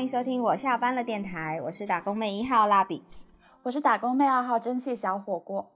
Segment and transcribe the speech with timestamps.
[0.00, 3.04] 欢迎收听我下班了电台，我是打工妹一号蜡笔，
[3.62, 5.72] 我是打工妹二号蒸汽小火锅，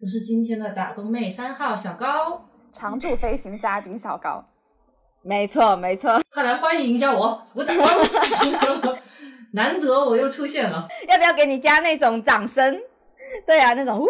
[0.00, 4.44] 我是今天的打工妹三号小高，常驻飞行嘉宾小高，
[5.22, 7.76] 没错没错，快来欢迎一下我，鼓掌！
[9.54, 12.80] 难得我又出现了，要不要给你加那种掌声？
[13.46, 14.06] 对啊，那种呜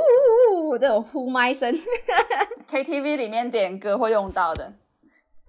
[0.55, 1.79] 呜呜这种呼麦声
[2.67, 4.73] ，KTV 里面点歌会用到的。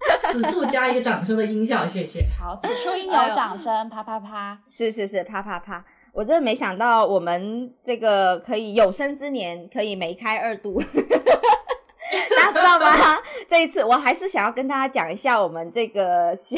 [0.24, 2.24] 此处加一个掌声的音效，谢谢。
[2.38, 4.58] 好，此处 应有掌声，啪啪啪。
[4.66, 5.84] 是是是，啪啪啪。
[6.12, 10.80] 我真的没想到，我们这个可以有生之年可以梅开二度。
[12.36, 13.18] 大家知道吗？
[13.48, 16.56] 这一次我还是想要跟大家讲一下我们这个小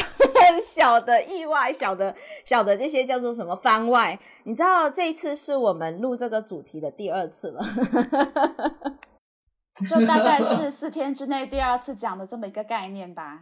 [0.74, 4.18] 小的意外、小的小的这些叫做什么番外。
[4.44, 7.62] 你知道这一次是我们录这个主题的第二次了，
[9.88, 13.40] 就大概是 四天之内第二次讲的这么一个概念吧。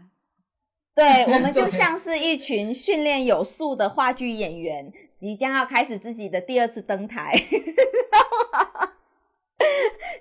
[0.95, 7.33] 对，我们 就像是一群训练有素的话剧演员，即将要开始自己的第二次登台。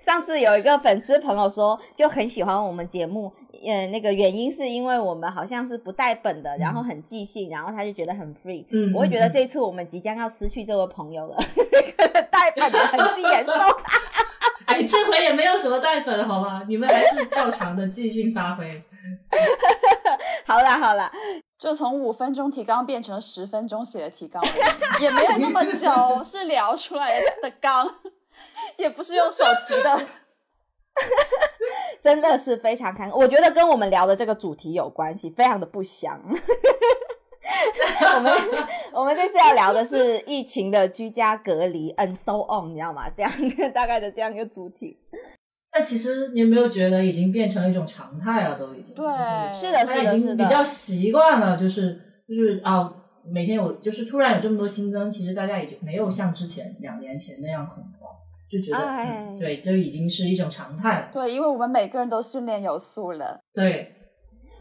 [0.02, 3.32] 上次有一个粉丝朋友说，就很喜欢我们节目，
[3.64, 8.64] 呃，那个原因是因为我们好像是不带本的，然后很即兴，然后他就觉得很 free。
[8.70, 11.36] 嗯，我会觉得这次我们即将要失去这位朋友了，
[12.30, 13.54] 带本的很严重。
[14.70, 16.62] 哎，这回也没有什么带粉，好吗？
[16.68, 18.82] 你们还是照常的即兴发挥。
[20.46, 21.10] 好啦好啦，
[21.58, 24.42] 就从五分钟提纲变成十分钟写的提纲，
[25.00, 27.96] 也没有那么久，是聊出来的纲。
[28.76, 30.00] 也不是用手提的，
[32.00, 33.10] 真的是非常看。
[33.10, 36.18] 我觉得跟我们聊的这个主题有关系，非常的不祥。
[38.16, 38.32] 我们
[38.92, 43.08] 我们这次要聊的是疫情的居家隔离，and so on，你知道吗？
[43.10, 43.30] 这样
[43.74, 44.98] 大概的这样一个主题。
[45.72, 48.58] 那其实你有没有觉得已经变成了一种常态了？
[48.58, 49.04] 都已经对，
[49.52, 52.92] 是的，是的，已经比较习惯了，就是就是啊，
[53.24, 58.10] 每天有就是突然有这么多新增，其实大家已经没有像之前两年前那样恐慌。
[58.50, 61.08] 就觉得，对，就已经是一种常态了。
[61.12, 63.38] 对，因为我们每个人都训练有素了。
[63.54, 63.94] 对，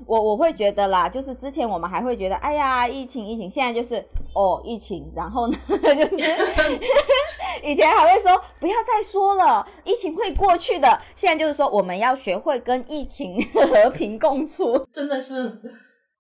[0.06, 6.80] 我我会觉得啦，就是之前我们还会觉得，哎呀，疫情疫情，现在就是哦，疫情，然后呢， 就是
[7.64, 11.00] 以前还会说不要再说了，疫情会过去的。
[11.16, 14.78] 现在就是说，我们要学会跟疫情和平共处。
[14.92, 15.60] 真的是，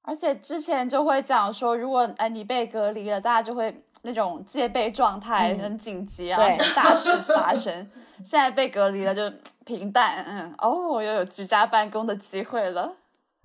[0.04, 3.84] 而且之前就会讲说，如果哎你被隔离了，大家就会。
[4.02, 6.40] 那种戒备状态很紧急啊，
[6.74, 7.86] 大事发生。
[8.24, 9.30] 现在被隔离了就
[9.66, 12.94] 平淡，嗯，哦，又有居家办公的机会了。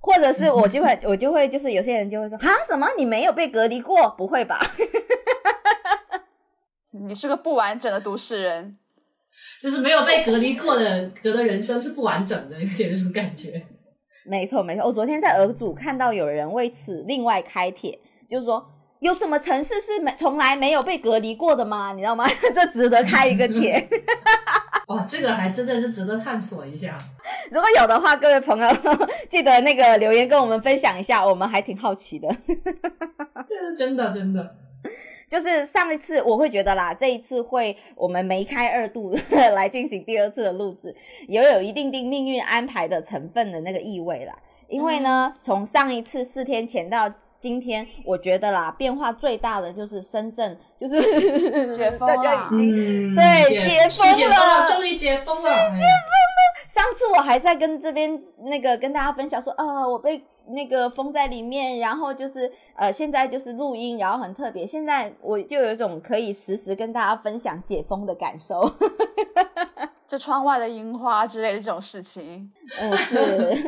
[0.04, 4.10] 或者是我就会， 我就会，就是有些人就会说啊，什么你没有被隔离过？
[4.19, 4.60] 不会吧？
[6.92, 8.76] 你是个不完整的都市人，
[9.62, 13.62] 就是没有被隔离过的，隔的人生是不完整的，有点那种感觉。
[14.26, 14.84] 没错，没错。
[14.87, 17.98] 我昨天在俄组看到有人为此另外开帖，
[18.31, 18.71] 就是说。
[19.00, 21.92] 有什么城市是没从来没有被隔离过的吗？
[21.92, 22.25] 你知道吗？
[22.54, 23.86] 这值得开一个帖。
[24.89, 26.97] 哇，这个还真的是值得探索一下。
[27.50, 28.69] 如果有的话，各位朋友
[29.31, 32.28] 记得那个留言跟我们分享一下，我们还挺好奇的。
[33.77, 34.56] 真的真的，
[35.27, 39.15] 就是上一次我会觉得啦，这一次会我们梅开二度
[39.55, 40.95] 来进行第二次的录制，
[41.28, 44.37] 也有一定定命运安排的成分的那个意味啦。
[44.69, 47.11] 因为呢，从上一次四天前到。
[47.44, 50.97] 今天我觉得啦，变化最大的就是深圳，就是
[51.77, 56.41] 解 封了，已经对解封了，终于解封了，解封了。
[56.71, 64.66] 上次我还在跟这边那个跟大家分享说，呃，我被那个封在里面，然后就是呃，现在就是录音，然后很特别。
[64.66, 68.62] 现在我就有一种可以实时跟大家分享解封的感受，
[70.09, 72.50] 就窗外的樱花之类的这种事情，
[72.81, 73.54] 嗯是。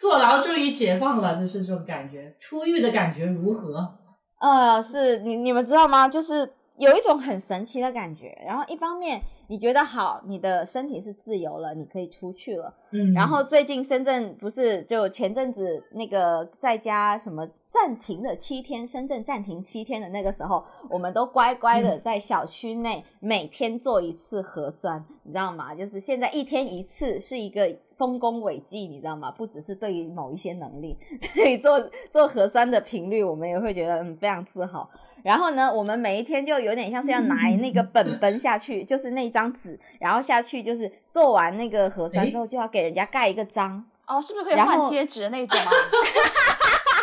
[0.00, 2.34] 坐牢终于解放了，就是这种感觉。
[2.40, 3.98] 出狱的感觉如何？
[4.40, 6.08] 呃，是你你们知道吗？
[6.08, 8.34] 就是有一种很神奇的感觉。
[8.46, 12.74] 然后一方面你觉得好，你的身体是自由了，你可以出去了。
[12.92, 13.12] 嗯。
[13.12, 25.74] 然后最近深圳不是就前阵子那个在家什么暂停了七天，深圳暂停七天的那个时候，我们都乖乖的在小区内每天做一次核酸，你知道吗？
[25.74, 27.74] 就是现在一天一次是一个。
[28.00, 29.30] 丰功伟绩，你知道吗？
[29.30, 30.96] 不只是对于某一些能力，
[31.36, 31.78] 所以做
[32.10, 34.88] 做核酸的频率，我们也会觉得嗯非常自豪。
[35.22, 43.84] 然后呢，我们每一天就有点像是要拿那个本本下去， 就是那张纸，然后下去就是做完那个核酸之后，就要给人家盖一个章。
[44.06, 45.70] 哦，是不是可以换贴纸的那种啊？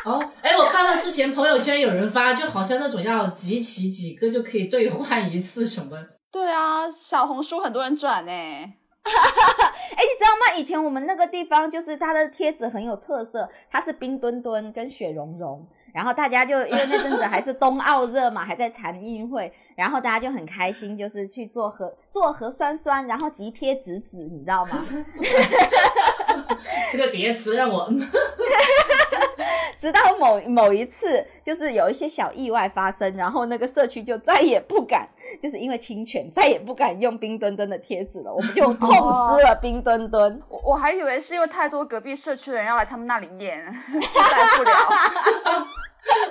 [0.07, 5.97] 哦，哎，我看到之前朋友圈有人发，就好像那种要集齐几个就可以兑换一次什么。
[6.31, 8.31] 对啊，小红书很多人转呢。
[8.31, 10.57] 哎，你知道吗？
[10.57, 24.71] 以前我们那个地方就是它的贴纸很有特色，它是冰墩墩跟雪融融，然后大家就因为那阵子还是冬奥热嘛，还在残运会，然后大家就很开心，就是去做核做核酸酸，然后集贴纸纸，你知道吗？
[26.89, 27.89] 这个叠词让我。
[29.79, 35.07] 直到某某一次，就是有一些小意外发生，然后那个社区就再也不敢，
[35.39, 40.41] 就是因为侵权，再也不敢用冰墩墩的贴纸了，我们就痛失了冰墩墩。
[40.49, 43.71] 我 我还以为是因为太多隔壁社区的人要来他们那里念，来
[44.57, 45.67] 不了。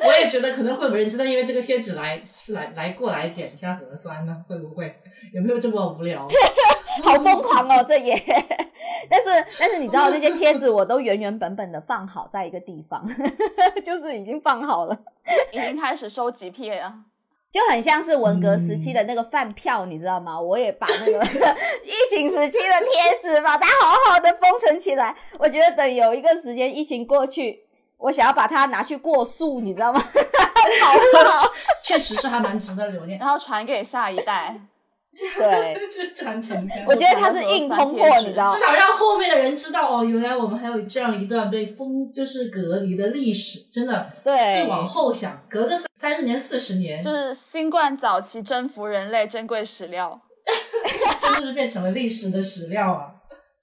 [0.04, 4.44] 我也觉得可能会有人真的因为这个贴纸来来来过来检一下核酸呢？
[4.48, 4.92] 会不会？
[5.32, 6.26] 有没有这么无聊？
[7.02, 8.16] 好疯狂哦，这也。
[9.10, 9.28] 但是
[9.58, 13.06] 但是你知道这些贴纸我都原原本本的放好在一个地方，
[13.84, 14.96] 就是已经放好了，
[15.52, 16.94] 已经开始收集片啊，
[17.52, 20.40] 就很像是文革时期的那个饭票，你知道吗？
[20.40, 21.24] 我也把那个
[21.84, 25.14] 疫情时期的贴纸把它好好的封存起来。
[25.38, 27.64] 我觉得等有一个时间疫情过去。
[27.98, 29.98] 我想要把它拿去过塑，你知道吗？
[29.98, 31.48] 好好，
[31.82, 34.54] 确实是还蛮值得留念，然后传给下一代。
[35.36, 36.68] 对， 就传承。
[36.86, 38.54] 我觉得它是硬通货，你知道吗？
[38.54, 43.60] 至少让后面的人知道哦，原来我们还有这样一段被封，就是隔离的历史。
[43.72, 50.20] 真的，对，是往后想，隔个三十年、四十年，就是新冠早期征服人类珍贵史料，
[51.20, 53.12] 真的是变成了历史的史料啊。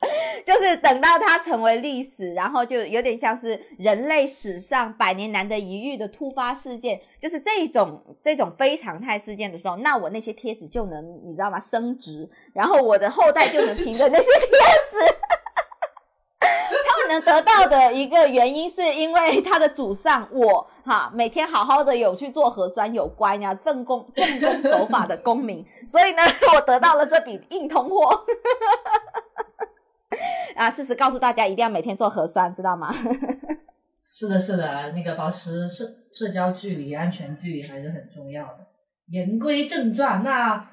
[0.45, 11.59] 就是等到它成为历史，然后就有点像是人类史上百年难得一遇的突发事件，就是这种这种非常态事件的时候，那我那些贴纸就能你知道吗？
[11.59, 14.49] 升值，然后我的后代就能凭着那些贴
[14.89, 15.15] 纸，
[16.39, 26.21] 他们能得到的一个原因，是因为他的祖上我哈每天好好的有去做核酸，有乖呀，正公正公守法的公民，所以呢，
[26.53, 28.25] 我得到了这笔硬通货。
[30.55, 30.69] 啊！
[30.69, 32.93] 事实告诉大家，一定要每天做核酸，知道吗？
[34.05, 38.59] 是的，是的，那个保持社社交距离、安全距离还是很重要的。
[39.07, 40.69] 言归正传，那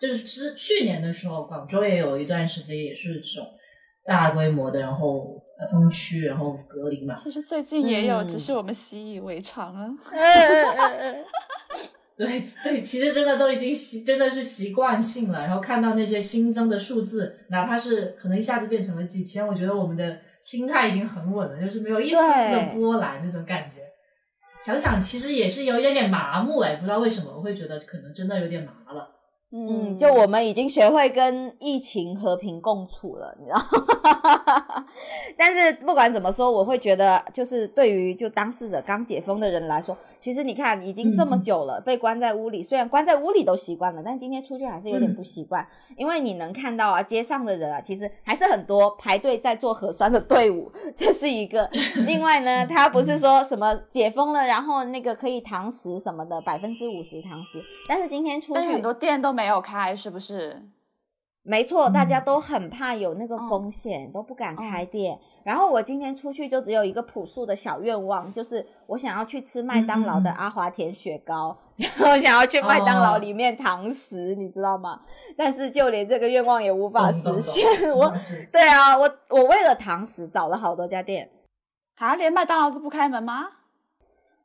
[0.00, 3.46] 就是其实去年的时候，广州也有一段时间也是这种
[4.04, 7.14] 大规模的，然后封区，然后隔离嘛。
[7.14, 9.88] 其实最近也有，只是我们习以为常了。
[12.16, 12.26] 对
[12.64, 15.40] 对，其实真的都已经习，真的是习惯性了。
[15.40, 23.82] 然后看到那些新增的数字，哪怕是可能一下子变成了几千，我觉得我们的心态已经很稳了，就是没有一丝丝的波澜那种感觉。
[24.58, 29.15] 想想其实也是有一点点麻木哎，不知道为什么我会觉得可能真的有点麻了。
[29.52, 34.84] 嗯，就我们已经学会跟疫情和平共处了，你知道吗？
[35.38, 45.64] 但是不管怎么说，我会觉得，就是对于就当事者刚解封的人来说，其实你看已经这么久了，被关在屋里，虽然关在屋里都习惯了，但今天出去还是有点不习惯，
[45.96, 51.70] 因为你能看到啊，街上的人啊，其实还是很多排队在做核酸的队伍，这是一个。
[52.04, 59.46] 另外呢， 他不是说什么解封了，然后那个可以堂食什么的，百分之五十堂食，但是今天出去很多店都没。
[59.46, 60.60] 有开是不是？
[61.44, 65.16] 没错，大家都很怕有那个风险，都不敢开店。
[65.44, 75.00] 然后我今天出去就只有一个朴素的小愿望，就是我想要去吃麦当劳的阿华田雪糕， 然后想要去麦当劳里面堂食，你知道吗？
[75.36, 77.64] 但是就连这个愿望也无法实现。
[77.92, 78.12] 我，
[78.50, 81.30] 对啊，我我为了堂食找了好多家店，
[81.98, 83.50] 啊，连麦当劳都不开门吗？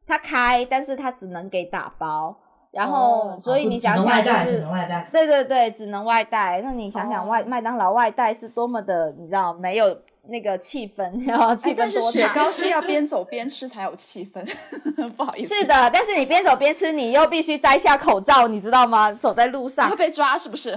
[0.05, 2.37] 他开，但是他只能给打包。
[2.71, 4.65] 然后，所以你想想，就是
[5.11, 6.61] 对对对，只能外带。
[6.63, 9.97] 那你想想，外麦当劳外带是多么的，你知道没有
[10.29, 14.41] 那个气氛， 然后气氛但是雪糕是要 边走边吃才有气氛，
[15.17, 15.53] 不好意思。
[15.53, 19.11] 是的，但是你边走边吃，你又必须摘下口罩，你知道吗？
[19.11, 20.71] 走在路上会被抓，是不是？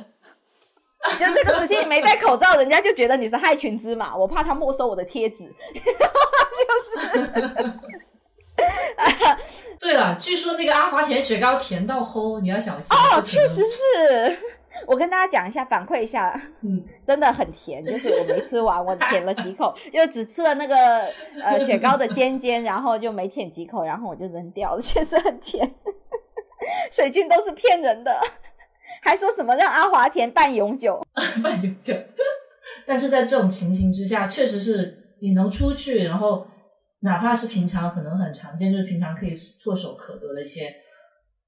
[1.18, 5.52] 就这个时期你没戴口罩，人家就觉得你是害群之马，我怕他没收我的贴纸，就
[6.90, 7.74] 是。
[9.78, 13.20] 对了，据说那个阿华田雪糕甜到齁，你要小心哦。
[13.22, 14.38] 确实是，
[14.86, 20.76] 我跟大家讲一下，反馈一下，嗯，真的很甜，就是我没吃完，我舔了几口，就只吃了那个
[21.42, 25.74] 呃雪糕的尖尖，然后就没舔几口，然后我就扔掉了，确实很甜。
[26.90, 28.18] 水军都是骗人的，
[29.02, 31.04] 还说什么让阿华田半永久，
[31.42, 31.94] 半永久。
[32.86, 36.46] 但是在这种情形之下，确实是你能出去，然后。
[37.04, 40.74] 哪怕是平常可能很常见，就是平常可以唾手可得的一些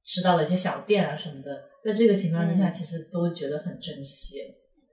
[0.05, 4.37] 吃到的一些小店啊什么的，在这个情况之下，其实都觉得很珍惜。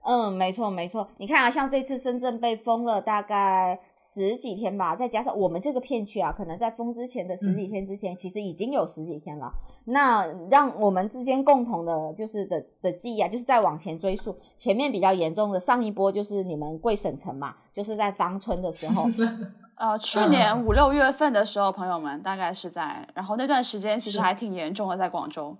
[0.06, 1.08] 嗯，没错没错。
[1.16, 9.50] 你看啊，像这次深圳被封了大概十几天吧，再加上我们这个片区啊，可能在封之前的十几天之前，其实已经有十几天了。
[9.86, 19.04] 那让我们之间共同的，就是的的记忆啊，就是在往前追溯，前面比较严重的上一波就是你们贵省城嘛，就是在芳村的时候。
[19.76, 25.56] 呃，去年五六月份的时候，朋友们大概是在，然后那段时间其实还挺严重的，在广州。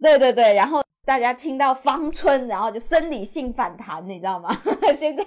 [0.00, 4.50] 对对对，然后大家听到芳村，然后就生理性反弹，你知道吗？
[4.98, 5.24] 现在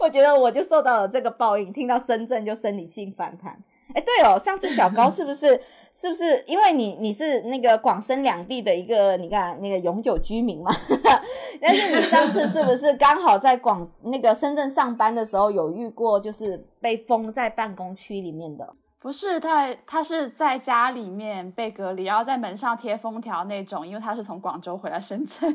[0.00, 3.58] 我觉得我就受到了这个报应，听到深圳就生理性反弹。
[3.92, 5.60] 哎，对哦，上次小高 是不是
[5.92, 10.70] 是不是因为你你是那个广深两地的一个你看那个永久居民嘛？
[11.60, 18.74] 但是你上次是不是刚好在广那个深圳上班的时候有遇过，就是被封在办公区里面的？
[19.06, 25.54] 不是他，他是在家里面被隔离，然后在门上贴封条那种，因为他是从广州回来深圳。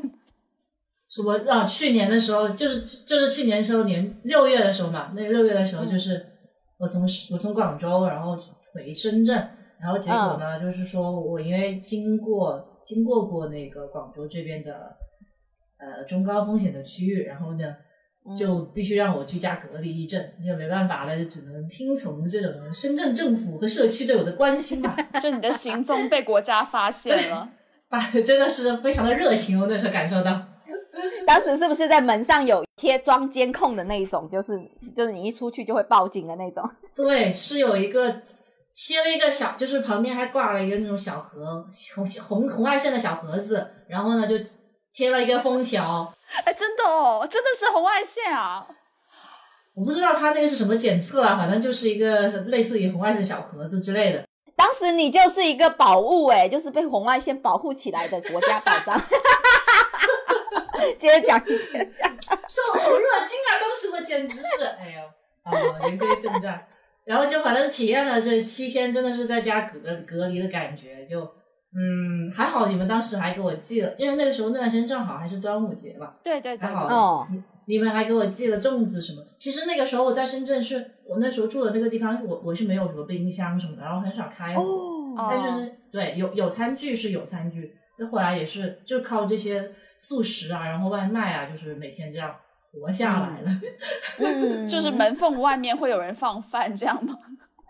[1.06, 1.62] 什么啊？
[1.62, 6.28] 去年的时候就是就是去年时候年六月的时候嘛，那六月的时候就是。
[6.78, 8.34] 我从我从广州，然后
[8.74, 9.36] 回深圳，
[9.78, 14.96] 然后结果呢，就是说我因为经过经过过那个广州这边的
[15.78, 17.76] 呃中高风险的区域，然后呢
[18.36, 24.96] 就必须让我居家隔离一阵，就没办法了，就只能听从这种深圳政府和社区对我的关心吧。
[25.20, 27.48] 就你的行踪被国家发现了，
[27.88, 30.40] 啊，真的是非常的热情，我那时候感受到。
[31.26, 34.28] 当时是不是在门上有贴装监控的那一种？
[34.30, 34.52] 就是
[34.94, 36.68] 就是你一出去就会报警的那种。
[36.94, 38.22] 对，是有一个
[38.72, 44.34] 贴了一个小，就是旁边还挂了一个那种小盒红红红外线的小盒子，然后呢就
[44.92, 46.12] 贴了一个封条。
[46.44, 48.66] 哎，真的哦，真的是红外线啊！
[49.74, 54.26] 我不知道他那个是什么检测啊，反正就是一个类似于红外线小盒子之类的。
[54.54, 59.00] 当时你就是一个宝物哎，就是被红外线保护起来的国家宝藏。
[60.98, 62.18] 接着讲，接着讲，
[62.48, 63.50] 受宠若惊啊！
[63.60, 65.02] 当时我简直是，哎呦，
[65.44, 66.66] 啊，言归正传，
[67.04, 71.20] 然后就反正体验了这七天，真的是在家隔隔离的感觉，就，
[71.74, 77.26] 嗯，还好你们当时还给我寄了，因为那个时候那段时间正好还是端午节嘛，对对对，还好哦，
[77.66, 79.24] 你们还给我寄了粽子什么。
[79.38, 89.72] 其实那个时候我在深圳，是我那时候住的那个地方，我我是没有什么冰箱什么的，然后很少开火，但是对有有餐具是有餐具，那后来也是就靠这些。
[90.04, 92.34] 素食啊，然后外卖啊，就是每天这样
[92.72, 93.60] 活下来了。
[94.18, 97.14] 嗯， 就是门缝外面会有人放饭这样吗？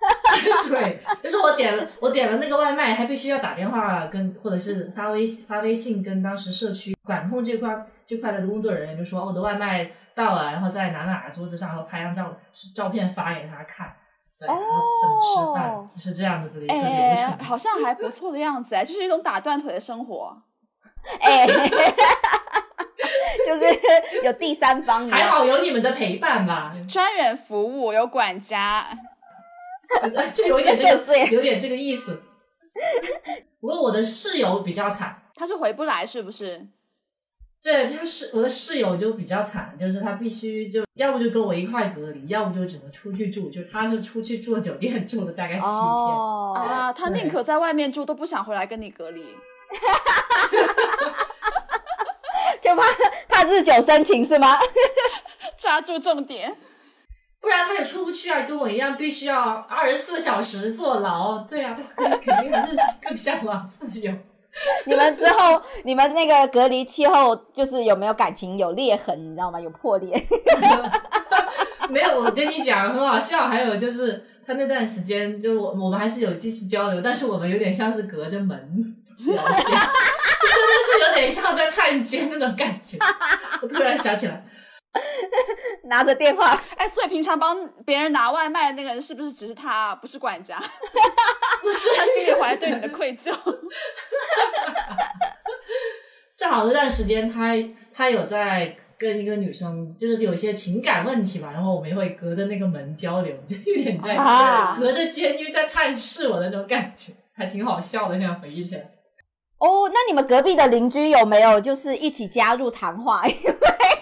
[0.68, 12.36] 对，就是我点了，我点了那个外卖，还必须要打电话跟，或者是发微发微信跟当时社区管控这块这块的工作人员，就说我的外卖到了，然后在哪哪桌子上，然后拍张照
[12.74, 13.94] 照片发给他看，
[14.38, 17.38] 对，然后等吃饭，就是这样子的一个流程。
[17.44, 20.42] 好像还不错的样子哎，就是一种打断腿的生活。
[21.20, 21.46] 哎，
[23.46, 23.66] 就是
[24.22, 28.86] 有第三方，还好有你们的陪伴吧，专人服务，有管家，
[30.32, 32.22] 就有点这个，有点这个意思。
[33.60, 36.66] 不过我的室友比较惨，他是回不来，是不是？
[37.62, 49.22] 对，他是我的室友就比较惨，就是他必须就要不就跟我一块隔离，要不就只能出去住，就他是出去住酒店住了大概七天啊，他宁可在外面住，都不想回来跟你隔离。
[49.22, 51.26] 哈哈哈哈哈！
[52.60, 52.82] 就怕
[53.28, 54.58] 怕日久生情是吗？
[55.56, 56.54] 抓住重点，
[57.42, 58.42] 不然他也出不去啊！
[58.42, 61.40] 跟我一样，必须要二十四小时坐牢。
[61.40, 64.10] 对啊，他肯定还是更向往自由。
[64.86, 69.18] 你们之后，你们那个隔离期后，就是有没有感情有裂痕？
[69.30, 69.60] 你知道吗？
[69.60, 70.14] 有破裂？
[71.90, 73.48] 没有，我跟你讲，很好笑。
[73.48, 74.24] 还有就是。
[74.44, 78.48] 他那段时间，就我我们还是有继续交流，但是我们有点像是隔着门
[79.24, 82.98] 聊天，真的是有点像在探监那种感觉。
[83.62, 84.44] 我突然想起来，
[85.84, 90.58] 拿着电话， 哎，所以平常帮别人拿外卖的那个人是不是只是他，不是管家？
[91.62, 93.32] 不是，他心里怀着对你的愧疚。
[96.36, 97.54] 正好那段时间，他
[97.92, 98.76] 他有在。
[98.98, 104.14] 跟一个女生就是有些情感问题吧，然后我们也会隔着那个门交流，就有点在
[104.78, 108.16] 隔着监狱在探视我那种感觉，还挺好笑的。
[108.16, 108.82] 现在回忆起来，
[109.58, 113.26] 哦，那你们隔壁的邻居有没有就是一起加入谈话？
[113.26, 113.52] 因为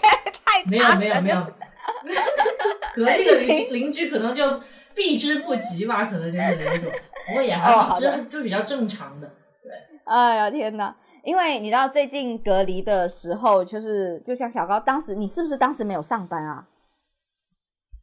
[0.71, 1.37] 没有没有没有，
[2.95, 4.61] 隔壁的邻居邻居可能就
[4.95, 6.89] 避之不及吧，可能就是那种，
[7.27, 9.27] 不过也还好，就就比较正常的。
[9.61, 9.71] 对，
[10.05, 10.95] 哎呀天哪！
[11.23, 16.65] 因为你知道最近隔离的时候，就是就像小高当时，你是不是当时没有上班啊？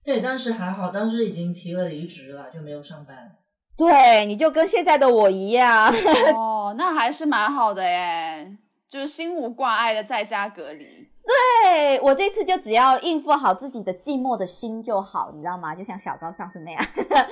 [0.05, 3.33] 对，当时还好，当时已经提了离职了，就没有上班。
[3.77, 5.93] 对，你就跟现在的我一样。
[6.35, 8.57] 哦，那还是蛮好的耶，
[8.89, 11.09] 就是心无挂碍的在家隔离。
[11.29, 15.75] 对我这次就只要应付好自己的寂寞的心就好，你知道吗？
[15.75, 16.83] 就像小高上次那样，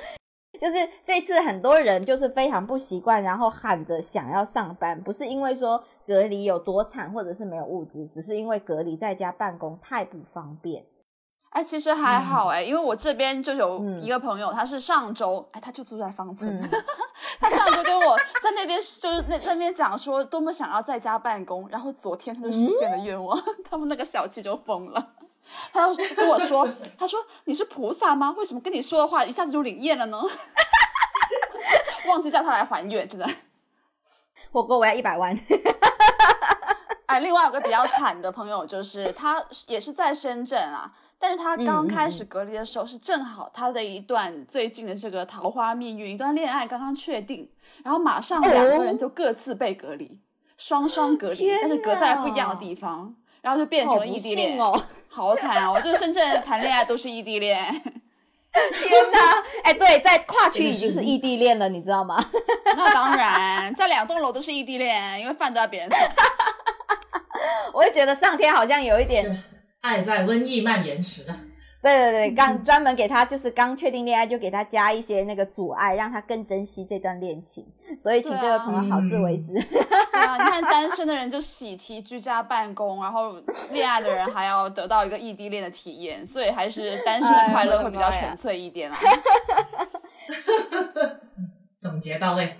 [0.60, 10.84] 就是这次很多人就是非常不习惯，然后喊着想要上班，不是因为说隔离有多惨，或者是没有物资，只是因为隔离在家办公太不方便。
[11.56, 16.70] 哎，其实还好哎，因为我这边就有一个朋友，他是上周，哎，他就住在方村，
[17.40, 25.14] 他上周跟我在那边就是那那边讲说多么想要在家办公，然后昨天他就实现了愿望， 他们那个小区就疯了，
[25.72, 28.34] 他就跟我说， 他说你是菩萨吗？
[28.36, 30.20] 为什么跟你说的话一下子就灵验了呢？
[32.06, 33.26] 忘记叫他来还愿，真的，
[34.52, 35.34] 火锅我要一百万。
[37.06, 40.92] 哎，另外有个比较惨的朋友，就是他也是在深圳啊。
[41.18, 47.48] 但是他刚开始隔离的时候，是正好他的一段最近的这个桃花命运，一段恋爱刚刚确定，
[47.82, 50.20] 然后马上两个人就各自被隔离，
[50.58, 55.72] 双双隔离，但是隔在不一样的地方，然后就变成了异地恋哦，好惨啊！
[55.72, 57.64] 我觉得深圳谈恋爱都是异地恋
[58.52, 59.42] 天哪！
[59.64, 62.22] 哎，对，在跨区已经是异地恋了，你知道吗？
[62.76, 65.98] 那当然，在两栋楼都是异地恋，因为饭都要别人送。
[67.74, 69.42] 我也觉得上天好像有一点。
[69.82, 71.38] 爱在瘟疫蔓延时啊！
[71.82, 77.64] 对对对，刚专门给他就是刚确定恋爱，就给他加一些那个阻碍，让他更珍惜这段恋情。
[77.96, 79.52] 所以请这位朋友好自为之。
[79.52, 79.80] 对
[80.20, 83.36] 啊，你看单身的人就喜提居家办公，然后
[83.70, 88.98] 恋爱的人还要得到一个异地恋的体验，所以还是单身的快乐会比较纯粹一点啊。
[91.80, 92.56] 总结到位。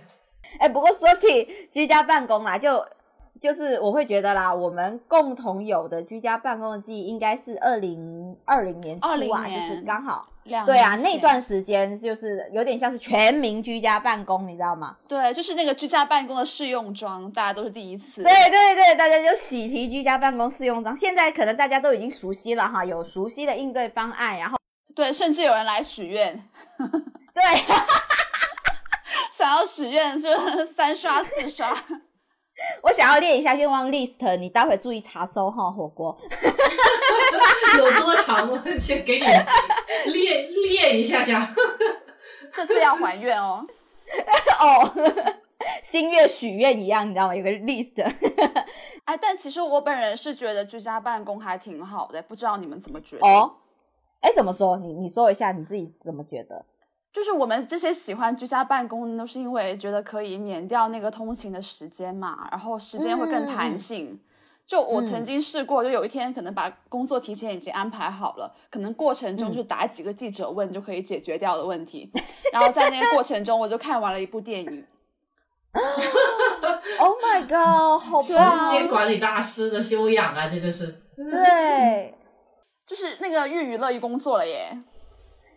[0.60, 2.86] 哎，不过说起居家办公啊，就。
[3.40, 10.26] 就是我会觉得啦，我们共同有的居家办公的记忆应该是二零二零年初啊，就是刚好，
[10.64, 14.96] 对啊，那段时间就是有点像是全民居家办公，你知道吗？
[15.06, 18.22] 对，就是那个居家办公的试用装，大家都是第一次。
[18.22, 24.56] 对对对，大家就喜提居家办公试用装，现在可能大家都已经熟悉了哈，有熟悉的应对方案，然后
[24.94, 26.42] 对，甚至有人来许愿，
[27.34, 27.42] 对，
[29.30, 30.30] 想要许愿就
[30.64, 31.76] 三刷四刷。
[32.82, 36.16] 我想要列一下愿望 list，你待会注意查收哈，火锅
[37.78, 38.48] 有多长？
[38.50, 39.26] 我先给你
[40.12, 41.46] 列列一下下。
[42.52, 43.62] 这次要还愿哦。
[44.58, 44.92] 哦，
[45.82, 47.34] 新月许愿一样，你知道吗？
[47.36, 48.02] 有个 list。
[49.04, 53.26] 哎，但其实我本人是觉得居家办公还挺好的，不知道你们怎么觉得？
[53.26, 53.52] 哦，
[54.20, 54.78] 哎，怎么说？
[54.78, 56.64] 你你说一下你自己怎么觉得？
[57.16, 64.20] 就是我们这些喜欢居家办公，都是因为觉得可以免掉那个通勤的时间嘛，然后时间会更弹性。
[64.66, 72.12] 就我曾经试过，就有一天可能把工作提前已经安排好了，可能过程中就打几个记者问就可以解决掉的问题。
[72.52, 74.84] 然后在那个过程中，我就看完了一部电影。
[77.00, 77.98] Oh my god！
[77.98, 78.34] 好时
[78.70, 81.00] 间管理大师的修养啊，这就是。
[81.16, 82.14] 对，
[82.86, 84.76] 就是那个寓娱乐于工作了耶。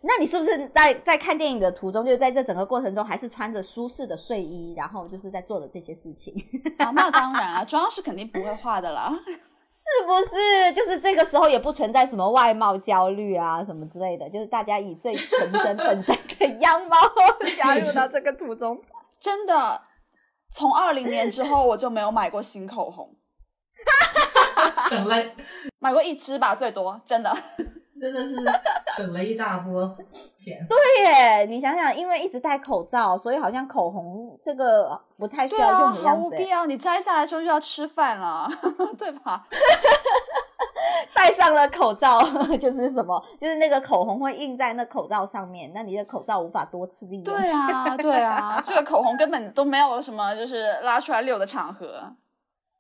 [0.02, 6.34] 那你是不是在在看电影的途中，就是在这整个过程中，还是穿着舒适的睡衣，然后就是在做的这些事情？
[6.80, 9.12] 啊，那当然啊，妆是肯定不会化的啦，
[9.74, 10.74] 是不是？
[10.74, 16.98] 就是这个时候也不存在什么外貌焦虑啊什么之类的，就是大家以最纯真本真的样貌
[17.58, 18.82] 加入到这个途中。
[19.20, 19.82] 真的，
[20.56, 23.14] 从二零年之后我就没有买过新口红，
[24.90, 25.16] 省了，
[25.80, 27.36] 买过一支吧，最多，真的。
[28.00, 28.36] 真的是
[28.96, 29.96] 省了一大波
[30.36, 30.66] 钱。
[30.68, 36.08] 对耶，你想想，因为一直戴口罩，所以好像口红这个不太需要用的样子。
[36.08, 38.50] 毫无必要，你摘下来时候就要吃饭了，
[38.98, 39.46] 对吧？
[41.14, 42.20] 戴上了口罩
[42.62, 43.22] 就是什么？
[43.40, 47.24] 就是那个口红会印在那口罩上面，那你的口罩无法多次利用。
[47.24, 52.04] 对啊，对啊，这个口红根本都没有什么就是拉出来溜的场合。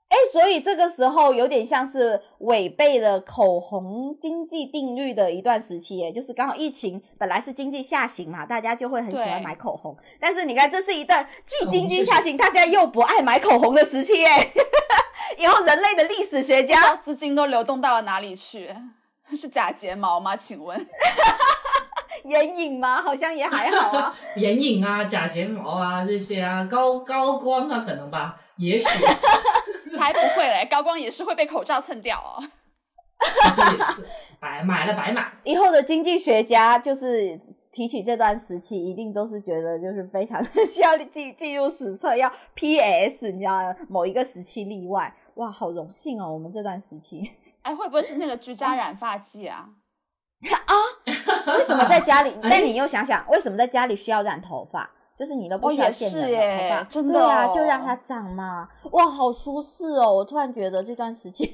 [0.09, 9.95] 哎，所以这个时候有点像是违背了口红经济定律的一段时期，哎，就是刚好疫情本来是经济下行嘛，大家就会很喜欢买口红。
[10.19, 14.51] 但是你看，这是一段既经济下行，大家又不爱买口红的时期，哎，
[15.37, 18.73] 以后人类的历史学家资金都流动到了哪里去？
[19.35, 20.35] 是假睫毛吗？
[20.35, 20.75] 请问？
[22.25, 22.99] 眼影吗？
[22.99, 24.15] 好像也还好啊。
[24.37, 28.87] 眼影啊，假睫毛啊，这些啊，高高光啊，可能吧，也许。
[29.99, 32.41] 才不会嘞，高光也是会被口罩蹭掉哦。
[33.55, 34.07] 这也是
[34.39, 35.29] 白买了白买。
[35.43, 37.37] 以后的经济学家就是
[37.71, 43.29] 提起这段时期，一定都是觉得就是非常需要记记入史册，要 P.S.
[43.29, 45.13] 你知道某一个时期例外。
[45.35, 47.29] 哇，好荣幸哦，我们这段时期。
[47.61, 49.69] 哎，会不会是那个居家染发剂啊？
[50.65, 50.73] 啊？
[51.57, 52.33] 为什么在家里？
[52.43, 54.89] 但你又想想，为什么在家里需要染头发？
[55.19, 58.69] 就是你都不需要剪的头发，真的对啊，就让它长嘛。
[58.91, 60.09] 哇，好舒适哦！
[60.15, 61.45] 我突然觉得这段时间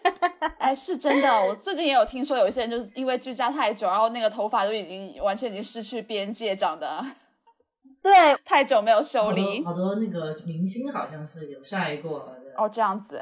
[0.58, 7.02] 哎，是真的，我最近也有听说，有一些人就是因为居家太久，然后那个头发都已经完全已经失去边界，长得
[8.02, 9.64] 对 太久没有修理。
[9.64, 12.30] 好多那个明星好像是有晒过。
[12.58, 13.18] 哦，这样子。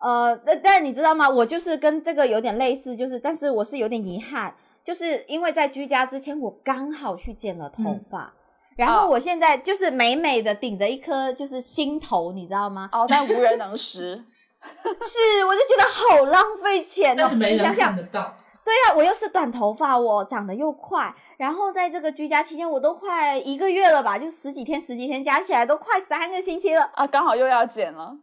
[0.00, 1.30] 呃，但但你知道吗？
[1.30, 8.34] 我就是跟这个有点类似，就是但是我是有点遗憾，就是因为在居家之前，我刚好去剪了头发。
[8.80, 12.88] 然后我现在就是美美的顶着一颗就是心头，你知道吗？
[12.92, 14.24] 哦，但无人能识。
[14.62, 17.16] 是，我就觉得好浪费钱哦。
[17.18, 18.34] 但是没人看得到。
[18.64, 28.16] 对呀，我又是短头发，我长得又快，然后在这个居家期间，我都快一个月了吧，就十几天、十几天加起来都快三个星期了啊，刚好又要剪了。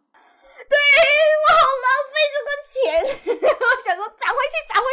[0.69, 0.77] 对
[1.43, 4.87] 我好浪费这个钱， 我想说涨回去，涨回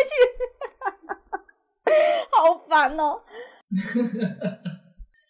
[1.89, 1.97] 去，
[2.31, 2.37] 好
[2.69, 3.23] 烦哦。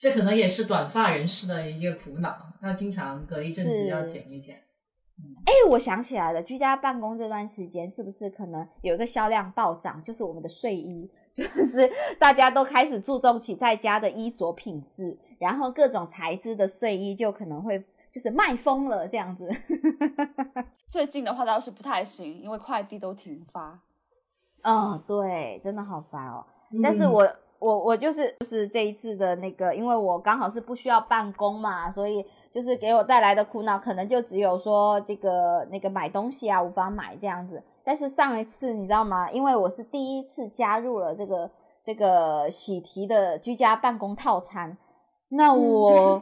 [0.05, 4.55] 这可能也是短发人士的一个苦恼，要经常隔一阵子要剪一剪。
[5.47, 10.03] 哎，我想起来了，居家办公这段时间是不是可能有一个销量暴涨？
[10.05, 19.49] 就是我们的睡衣， 就是大家都开始注重起在家的衣着品质，然后各种材质的睡衣就可能会就是卖疯了这样子。
[20.87, 23.81] 最近的话倒是不太行，因为快递都停发。
[24.65, 26.45] 哦，对，真的好烦哦。
[26.83, 27.27] 但是我。
[27.65, 37.63] 我我就是就是这一次的那个，因为我刚好是不需要办公嘛，所以就是给我带来的苦恼，可能就只有说这个那个买东西啊无法买这样子。
[37.83, 39.31] 但是上一次你知道吗？
[39.31, 41.51] 因为我是第一次加入了这个
[41.83, 44.77] 这个喜提的居家办公套餐，
[45.31, 46.21] 那我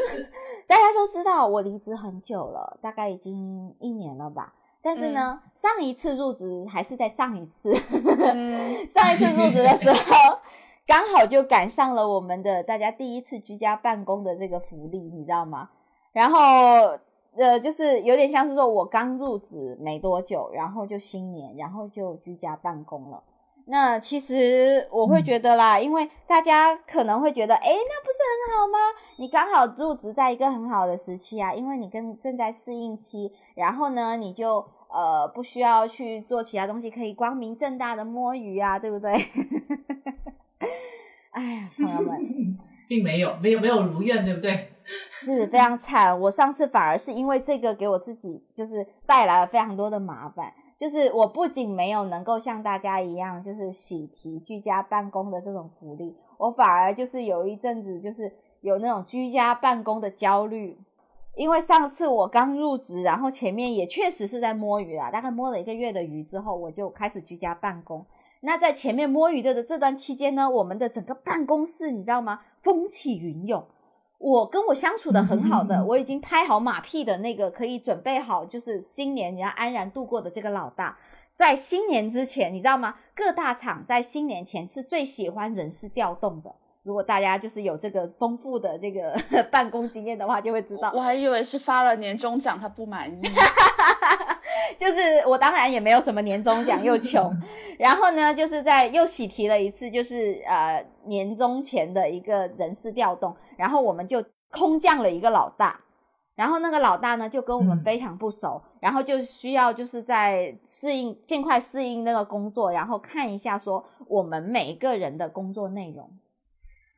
[0.66, 4.54] 大家都知道我离职很久了，大概已经一年了吧。
[4.82, 7.74] 但是呢，上一次入职还是在上一次，
[8.94, 10.38] 上一次入职的时候。
[10.90, 15.70] 刚好就赶上了我们的大家第一次居家办公的这个福利，你知道吗？
[16.10, 16.98] 然后
[17.36, 23.22] 呃，就是有点像是说我刚入职没多久，然后就新年，然后就居家办公了。
[23.66, 28.78] 那其实我会觉得啦，因为大家可能会觉得，哎，那不是很好吗？
[29.16, 39.14] 你刚好入职在一个很好的时期啊，因为你跟正在适应期，然后呢，你就呃不需要去做其他东西，可以光明正大的摸鱼啊，对不对？
[41.30, 42.18] 哎呀，朋友们，
[42.88, 44.72] 并没有，没有，没有如愿，对不对？
[45.08, 46.18] 是非常惨。
[46.20, 60.78] 我上次反而是因为这个给我自己就是带来了非常多的麻烦，就是我不仅没有能够像大家一样就是喜提居家办公的这种福利，我反而就是有一阵子就是有那种居家办公的焦虑。
[61.36, 68.04] 因为上次我刚入职，然后前面也确实是在摸鱼啊，大概摸了一个月的鱼之后，我就开始居家办公。
[68.40, 72.40] 那在前面摸鱼的的这段期间呢，我们的整个办公室你知道吗？
[72.62, 73.66] 风起云涌。
[74.18, 80.98] 我跟我相处的很好的， 我已经拍好马屁的那个，可以准备好就是新年你要安然度过的这个老大，
[81.32, 82.96] 在新年之前，你知道吗？
[83.14, 86.54] 各大厂在新年前是最喜欢人事调动的。
[86.82, 89.14] 如果大家就是有这个丰富的这个
[89.52, 90.90] 办公经验的话，就会知道。
[90.94, 93.20] 我还以为是发了年终奖，他不满意。
[94.78, 97.30] 就是我当然也没有什么年终奖，又穷。
[97.78, 105.80] 然后呢，就是在又喜提了一次，就是呃年终前的一个人事调动，然后我们就空降了一个老大。
[106.36, 116.10] 然后那个老大呢，就跟我们非常不熟，然后就需要就是在适应尽快适应那个工作，然后看一下说我们每一个人的工作内容。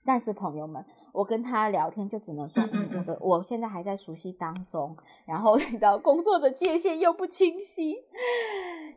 [0.04, 4.96] 但是朋友们，我跟他聊天就只能说，嗯我的我现在还在熟悉当中，
[5.26, 7.96] 然后 你知道工作的界限又不清晰，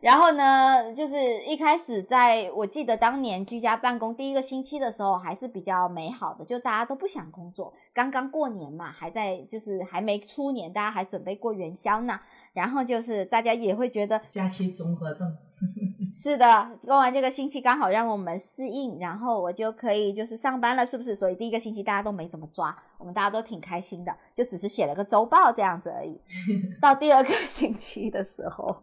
[0.00, 12.18] 然后呢，就是一开始在我记得当年居家办公第一个星期的时候还是比较美好的，就大家都不想工作，刚刚过年嘛，还在就是还没出年，大家还准备过元宵呢，
[12.52, 15.36] 然后就是大家也会觉得假期综合症。
[16.12, 21.14] 是的，过完这个星期刚好让我们适应，然后我就可以就是上班了，是不是？
[21.14, 26.20] 所以第一个星期大家都没怎么抓，我们大家都挺开心的，就只是写了个周报这样子而已。
[26.80, 28.82] 到第二个星期的时候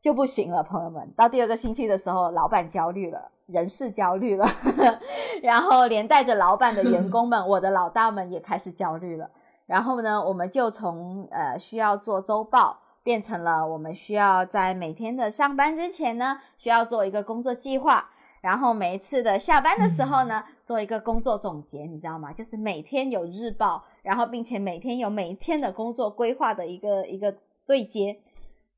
[0.00, 1.12] 就不行了，朋友们。
[1.16, 4.46] 到第二个星期的时候，老板焦虑了，人事焦虑了，
[5.42, 9.30] 然后连带着老板的员工们，我的老大们也开始焦虑了。
[9.66, 12.80] 然后呢，我们就从呃需要做周报。
[13.04, 22.32] 变成了我们需要在每天的上班之前呢，需要做一个工作计划，然后每一次的下班的时候呢，做一个工作总结，你知道吗？
[22.32, 27.36] 就是每天有日报，然后并且每天有每一天的工作规划的一个一个
[27.66, 28.18] 对接。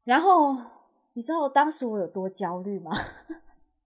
[0.05, 0.57] 然后
[1.13, 2.91] 你知道当时我有多焦虑吗？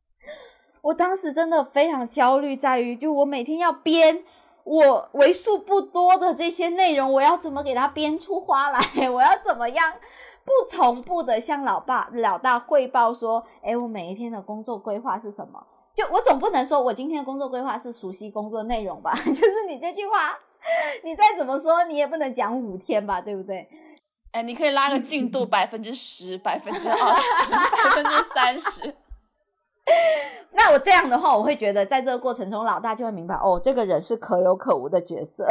[0.81, 4.25] 我当时真的非常焦虑，在于就我每天要编。
[4.63, 8.79] 我为数不多的这些内容，我要怎么给它编出花来？
[9.09, 9.93] 我要怎么样
[10.51, 15.65] 不从不的向老爸老大汇报说，哎，我每一天的工作规划是什么？
[15.95, 19.15] 就我总不能说我今天的工作规划是熟悉工作内容吧？
[19.27, 20.37] 就是你这句话，
[21.05, 23.69] 你再怎么说，你也不能讲五天吧，对不对？
[24.33, 28.95] 哎，你可以拉个进度 百分之十、百分之二十、百分之三十。
[30.53, 35.47] 那我这样的话，我会觉得在这个过程中，老大就会明白，哦，这个人是可有可无的角色。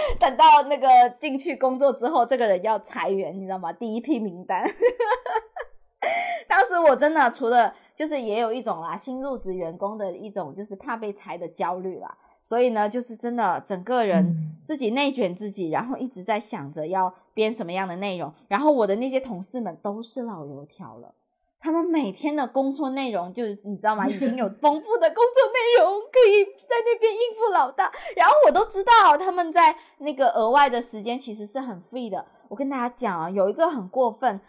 [0.18, 3.72] 等到那个进去工作之后，这个人要裁员，你知道吗？
[3.72, 4.64] 第一批名单。
[6.48, 12.16] 当时我真的除了就是也有一种啦，新入职员工的一种就是怕被裁的焦虑啦。
[12.42, 18.32] 所以呢，就是真的整个人自己内卷自己，然后一直在想着要编什么样的内容。
[18.48, 21.14] 然后我的那些同事们都是老油条了。
[21.60, 24.06] 他们每天的工作内容就是你知道吗？
[24.06, 32.24] 已经有丰富的工作内容可以在那边应付老大，然后我都知道他们在那个额外的时间其实是很 free 的。
[32.48, 34.40] 我跟大家讲啊，有一个很过分，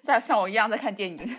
[0.00, 1.36] 在像我一样在看电影。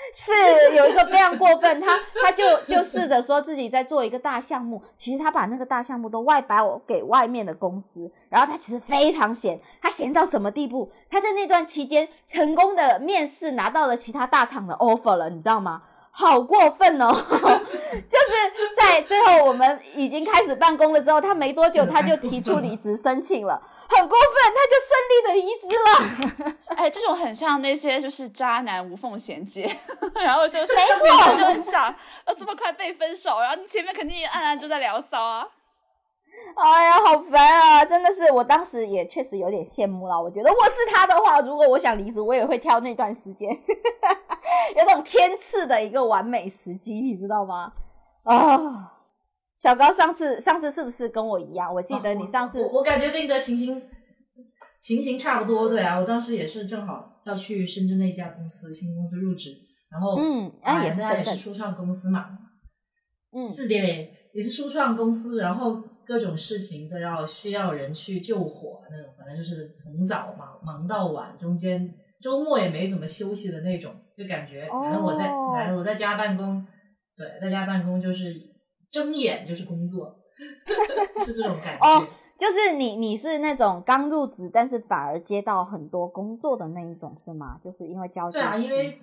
[0.14, 10.90] 是有一个非常过分，他他就就试着说自己在做一个大项目，其实他把那个大项目都外包给外面的公司，然后他其实非常闲，他闲到什么地步？
[11.08, 15.82] 他在那段期间成功的面试拿到了其他大厂的 offer 了，你知道吗？
[16.10, 17.08] 好过分哦！
[18.08, 26.54] 就是在最后我们已经开始办公了之后，他没多久他就提出离职申请了， 很过分，他就顺利的离职了。
[26.76, 29.70] 哎，这种很像那些就是渣男无缝衔接，
[30.14, 30.66] 然后就没
[30.98, 31.94] 错，就很想
[32.26, 35.46] 要这么快被分手，然后你前面肯定暗暗就在聊骚啊。
[36.56, 37.84] 哎呀，好烦啊！
[37.84, 40.20] 真的是，我当时也确实有点羡慕了。
[40.20, 43.50] 我觉得我是他的话，如果我想离职，我也会挑那段时间，
[44.76, 47.72] 有种天赐的一个完美时机，你知道吗？
[48.24, 48.58] 啊，
[49.58, 51.72] 小高上次上次是不是跟我一样？
[51.74, 53.82] 我记得你上次，我感觉跟你的情形
[54.80, 55.68] 情形差不多。
[55.68, 59.50] 对啊，我当时也是正好要去深圳那家公司新公司入职，
[59.90, 62.26] 然后嗯，啊也是也是初创公司嘛，
[63.32, 63.74] 嗯，是的，
[64.32, 65.82] 也是初创公司，然后。
[66.10, 71.88] 各种事情都要需要人去救火那种，反正就是从早忙忙到晚，中间
[72.20, 76.66] 周末也没怎么休息的那种，就感觉反正我在反正我在家办公，
[77.16, 78.34] 对，在家办公就是
[78.90, 80.16] 睁眼就是工作，
[81.24, 81.86] 是这种感 觉。
[81.86, 82.04] 哦，
[82.36, 87.60] 就是你你是那种刚入职，但是反而接到很多工作的那一种是吗？
[87.62, 88.98] 就是因为交接对啊，因为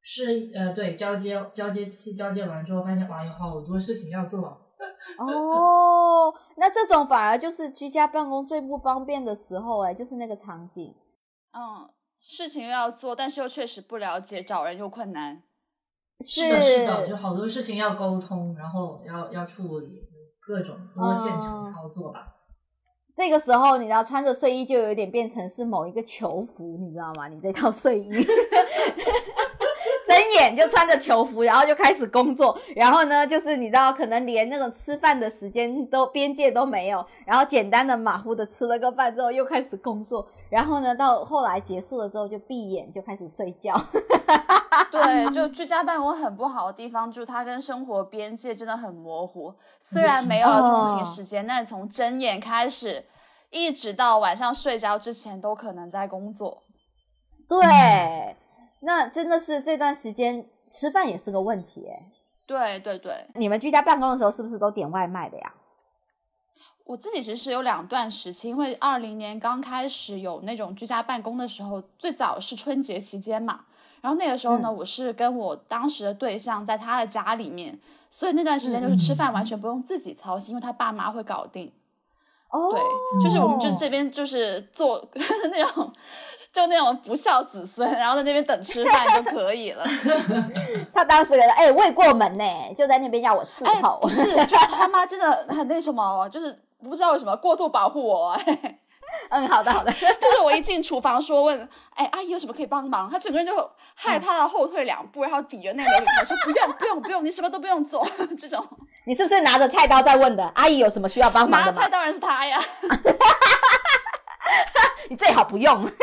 [0.00, 4.62] 是呃对交接交接期交接完之后，发现哇有好多事情要做。
[5.18, 10.94] 哦，那这种反而就是居家办公最不方便的时候，哎，就是那个场景。
[11.52, 11.88] 嗯，
[12.20, 15.42] 事情又要做，但是又确实不了解，找人又困难。
[16.20, 20.02] 是的，是的，就好多事情要沟通，然后要要处理
[20.40, 22.34] 各种多线程操作吧。
[23.14, 27.28] 这个时候，你知道穿着睡衣就有点变成是某一个囚服，你知道吗？
[27.28, 28.10] 你这套睡衣。
[30.54, 43.74] 就穿着球服，然后就开始工作，然后呢，就是你知道，可能连那种吃饭的时间都边界都没有，然后简单的马虎的吃了个饭之后又开始工作，然后呢，到后来结束了之后就闭眼就开始睡觉。
[44.90, 53.04] 对， 就居家办公很不好的地方就是它跟生活边界真的很模糊，虽然没有通勤时间，但是从睁眼开始
[53.50, 56.62] 一直到晚上睡觉之前都可能在工作。
[57.48, 58.36] 对。
[58.80, 62.10] 那真的是这段时间吃饭也是个问题哎。
[62.46, 65.52] 对对对，你们居家办公的时候是不是都点外卖的呀？
[66.84, 73.64] 我自己其实有两段时期，因为二零年刚开始有那种居家办公的时候，最早是春节期间嘛。
[74.00, 77.76] 然后那个时候呢，我是跟我当时的对象在他的家里面，
[78.08, 81.72] 所以那段时间就是吃饭完全不用自己操心，因为他爸妈会搞定。
[82.50, 82.80] 哦，对，
[83.24, 85.04] 就是我们就是这边就是做
[85.50, 85.92] 那种。
[86.56, 89.84] 就那种不孝子孙，然后在那边等吃饭就可以了。
[90.94, 93.98] 他当时觉得，哎，未过门呢，就在那边要我伺候。
[94.00, 98.34] 不是，就他妈真的很那什么，就是不知道为什么过度保护我。
[99.28, 99.92] 嗯，好的好的。
[100.18, 103.10] 就是我一进厨房说问，哎，阿姨有什么可以帮忙？
[103.10, 108.08] 他整个人就害怕的后退两步，然后抵着那个里头说不用不用不用，你什么都不用做。
[108.38, 108.66] 这种，
[109.04, 110.50] 你是不是拿着菜刀在问的？
[110.54, 112.58] 阿姨有什么需要帮忙的拿菜当然是他呀。
[115.10, 115.86] 你最好不用。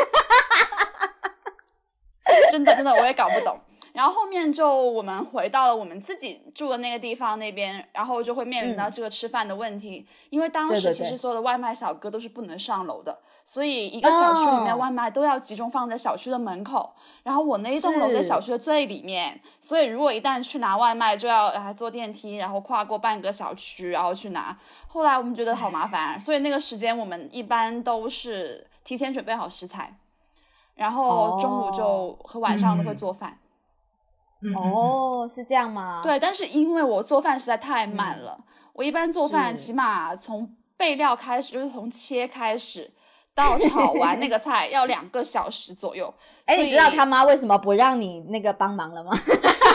[2.50, 3.60] 真的真的，我也搞不懂。
[3.92, 10.04] 然后后面就我们回到了我们自己住的那个地方那边，然后就会面临到这个吃饭的问题。
[10.30, 16.94] 因为当时其实所有的外卖小哥都是不能上楼的，所以一个小区里面外卖都要集中放在小区的门口。
[17.22, 24.58] 然后我那一栋楼在小区的最里面，所以如果一旦去拿外卖，就要还坐电梯，然后跨过半个小区，然后去拿。
[24.88, 29.96] 后来我们觉得好麻烦，所以那个时间我们一般都是提前准备好食材。
[30.74, 33.38] 然后中午就和晚上都会做饭。
[34.56, 36.00] 哦，是这样吗？
[36.02, 38.38] 对，但是因为我做饭实在太慢了，
[38.72, 42.90] 我一般做饭起码从备料开始，就是从切开始
[43.34, 46.12] 到 炒完那个菜要两个小时左右。
[46.46, 49.12] 哎，你知道他妈为什么不让你那个帮忙了吗？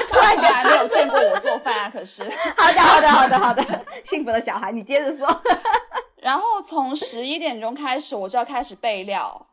[0.10, 2.24] 突然间没有见过我做饭啊，可是。
[2.58, 5.28] 好的，好的，好的，好的，幸福的小孩，你接着说。
[6.17, 9.48] 然后从十一点钟开始，我就要开始备料。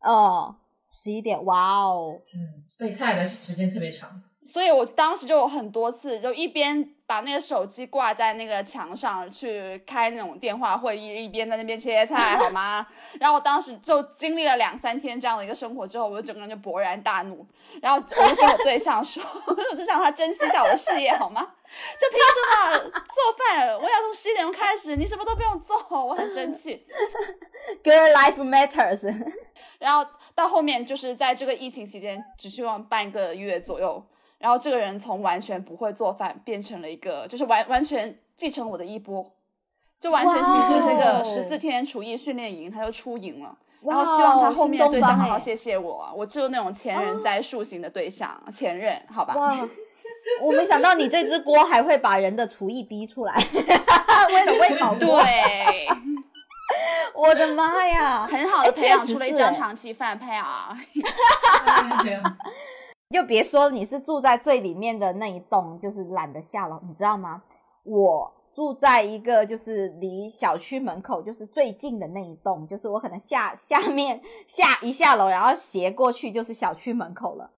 [0.00, 0.54] 哦，
[0.88, 4.22] 十一点，哇哦，嗯，备菜的时间特别长。
[4.46, 12.86] 所以我当时就有很多次，就一边把那个手机挂在那个墙上去开那种电话会议，一边在那边切菜，好吗？
[13.18, 17.44] 然后我当时就经历了两三天这样的一个生活之后，我就整个人就勃然大怒，
[17.82, 21.54] 然后我就跟我对象说，我就让他珍惜一下我的事业，好吗？
[21.98, 23.76] 就凭什么做饭？
[23.76, 26.86] 我要从十一点钟开始，你什么都不用做，我很生气。
[27.82, 29.12] Girl life matters。
[29.80, 34.06] 然后到后面就是在这个疫情期间，只希望半个月左右。
[34.38, 39.32] 然后这个人从完全不会做饭变成了一个，就是完完全继承我的衣钵，
[39.98, 43.56] 就完全形成这个十四天厨艺训练营，他就出营了。
[43.82, 49.34] 然后希望他后面的对象好好谢谢我，我只有那种前人栽树型的对象，前任，好吧。
[50.42, 55.86] 我没想到你这只锅还会把人的厨艺逼出来，为了喂饱对，
[57.14, 60.76] 我的妈呀，很好的培养出了一张长期饭配啊。
[63.14, 67.42] 就别说你是住在最里面的那一栋，就是懒得下楼，你知道吗？
[67.84, 77.52] 我住在一个就是离小区门口就是最近的那一栋，就是我可能下下面下一下楼，然后斜过去就是小区门口了。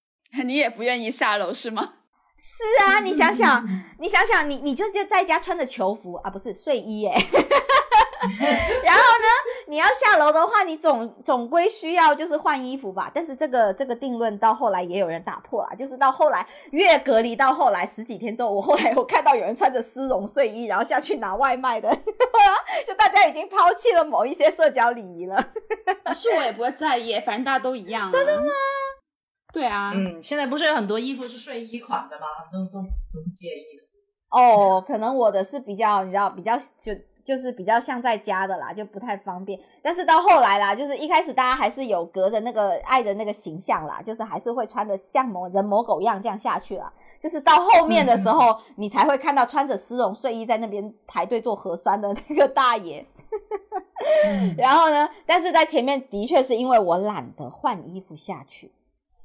[0.44, 1.94] 你也不愿意下楼是吗？
[2.36, 3.66] 是啊，你想想，
[3.98, 7.14] 你想想，你你就就在家穿着球服啊，不是睡衣耶。
[8.84, 9.28] 然后呢，
[9.68, 13.10] 你要下楼的话，你总总归需要就是换衣服吧。
[13.14, 21.88] 但是这个这个定论到后来也有人打破了，就是到后来越隔离到后来十几天之后，我后来我看到有人穿着丝绒睡衣，然后下去拿外卖的，
[22.86, 25.36] 就大家已经抛弃了某一些社交礼仪了。
[26.14, 28.10] 是我也不会在意，反正大家都一样。
[28.10, 28.46] 真的吗？
[29.52, 32.26] 对啊，嗯，现在不是有很多衣服是睡衣款的吗？
[32.52, 33.84] 都都都不介意的。
[34.30, 36.92] 哦，可能我的是比较，你知道，比较就。
[37.28, 39.60] 就是比较像在家的啦，就不太方便。
[39.82, 46.90] 但是到后来啦，就是一开始大家还是有隔着那个爱的那个形象啦，就是还是会穿的像模人模狗样这样下去啦。
[47.20, 53.04] 就是到后面的时候，你才会看到穿着丝绒睡衣在那边排队做核酸的那个大爷。
[54.56, 58.72] 然后呢，但是在前面的确是因为我懒得换衣服下去，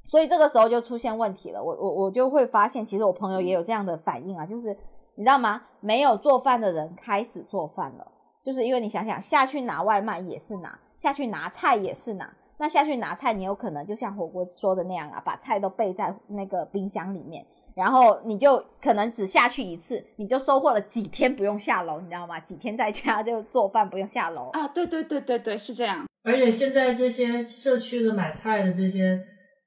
[0.05, 1.63] 所以这个时候就出现问题了。
[1.63, 4.77] 我我我就会发现，其实我朋友也有这样的反应啊，就是。
[5.15, 5.61] 你知道吗？
[5.79, 12.33] 没有做饭的人开始做饭了，就是因为你想想下去拿外卖也是拿，下去拿菜也是拿。
[12.57, 17.45] 那下去拿菜，你有可能就像火锅说的那样啊，把菜都备在那个冰箱里面，
[17.75, 22.39] 然后你就可能只下去一次，你就收获了几天不用下楼，你知道吗？
[22.39, 24.67] 几天在家就做饭不用下楼啊！
[24.67, 26.05] 对对对对对，是这样。
[26.23, 29.21] 而且现在这些社区的买菜的这些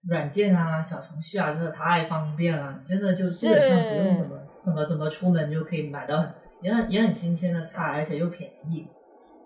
[0.09, 4.37] 软件啊、小程序啊，真的太方便了，真的就基本上不用怎么。
[4.59, 6.29] 怎么怎么出门就可以买到很
[6.61, 8.89] 也很也很新鲜的菜，而且又便宜。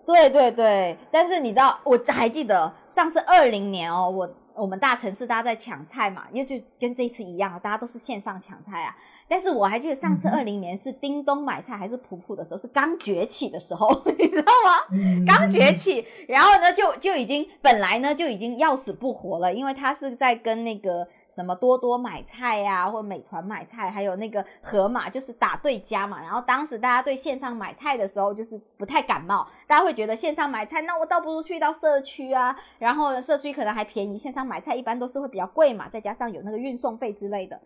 [0.05, 4.29] 对对对，但是你知道，我还记得上次二零年哦，我。
[4.55, 8.95] 我们大城市大家在抢菜嘛，因为就跟这次一样，大家都是线上抢菜啊。
[9.27, 15.25] 但是我还记得上次二零年是叮咚买菜还是普普的时候，是刚崛起的时候， 你知道吗？
[15.25, 26.21] 刚崛起，然后呢就就已经本来呢就已经要死不活了，因为他是在跟那个什么多多买菜呀，或美团买菜，还有那个盒马就是打对家嘛。
[26.21, 34.41] 然后当时大家对线上买菜的时候就是不太感冒，大家会觉得线上买菜，那我倒不如去到社区啊，然后社区可能还便宜，线上。
[34.51, 37.57] 买菜一般都是会比较贵嘛，再加上有那个运送费之类的。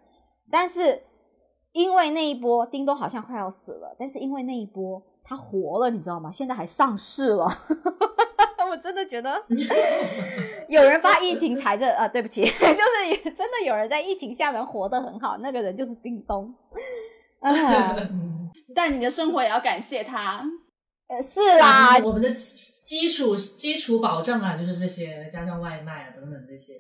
[0.51, 1.01] 但是
[1.71, 6.29] 因为那一波，叮咚好像快要死了，但是因为那一波它活了，你知道吗？
[6.29, 7.47] 现在还上市了。
[8.75, 9.41] 我真的觉得
[10.67, 16.53] 有人发疫情财政啊，对不起， 就是真的有人在疫情下能活得很好，那个人就是叮咚。
[18.75, 20.43] 但你的生活也要感谢他。
[21.07, 26.73] 呃，是啦，我们的基础基础保障啊，就是这些，加上外卖啊等等这些。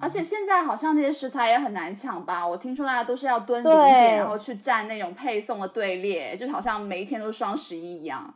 [0.00, 2.46] 而且现在好像那些食材也很难抢吧？
[2.46, 8.32] 我听说大家都是要蹲零点，然后去站那种配送的队列，就好像每一天都是双十一一样。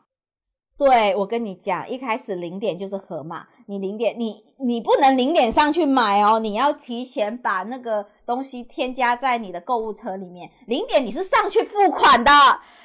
[0.79, 10.51] 对，我跟你讲，一开始零点就是盒马，你零点，你你不能零点上去买哦，你要提前把那个东西添加在你的购物车里面。
[10.67, 12.31] 零点你是上去付款的，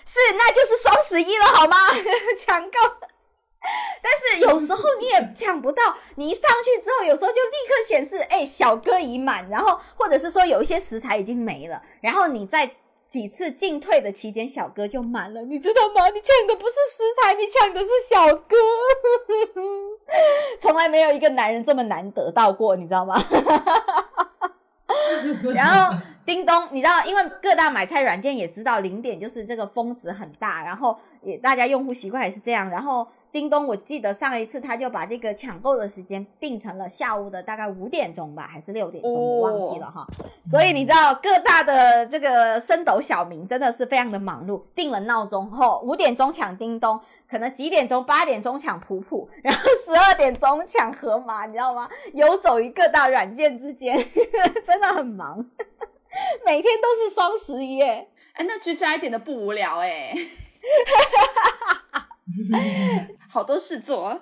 [0.05, 1.75] 是，那就是双十一了，好吗？
[2.39, 2.77] 抢购。
[4.01, 5.83] 但是有时候你也抢不到，
[6.15, 12.71] 你一上去之后，有时候就立刻显示，哎，小哥已满，然后或者是说有一些食材已经没了，然后你再
[13.11, 16.07] 几次进退的期间，小哥就满了，你知道吗？
[16.09, 18.55] 你抢的不是食材，你抢的是小哥，
[20.61, 23.19] 从来没有一个男人这么难得到过，你知道吗？
[25.53, 25.93] 然后。
[26.23, 33.05] 叮咚，你知道，因为各大买菜软件也知道零点就是这个峰值很大，然后也大家用户习惯也是这样，然后。
[33.31, 40.05] 叮咚，我记得上一次他就把这个抢购的时间定成了下午的大概五点钟吧，还是六点钟，我忘记了哈。
[40.45, 51.89] 所以你知道各大的这个升斗小民真的是非常的忙碌，定了闹钟后五点钟抢叮咚，可能几点钟八点钟抢普普，然后十二点钟抢河马，你知道吗？
[52.13, 53.97] 游走于各大软件之间，
[54.63, 55.37] 真的很忙，
[56.45, 57.81] 每天都是双十一。
[57.81, 58.07] 哎，
[58.39, 60.13] 那居家一点都不无聊哎。
[63.29, 64.19] 好多事做，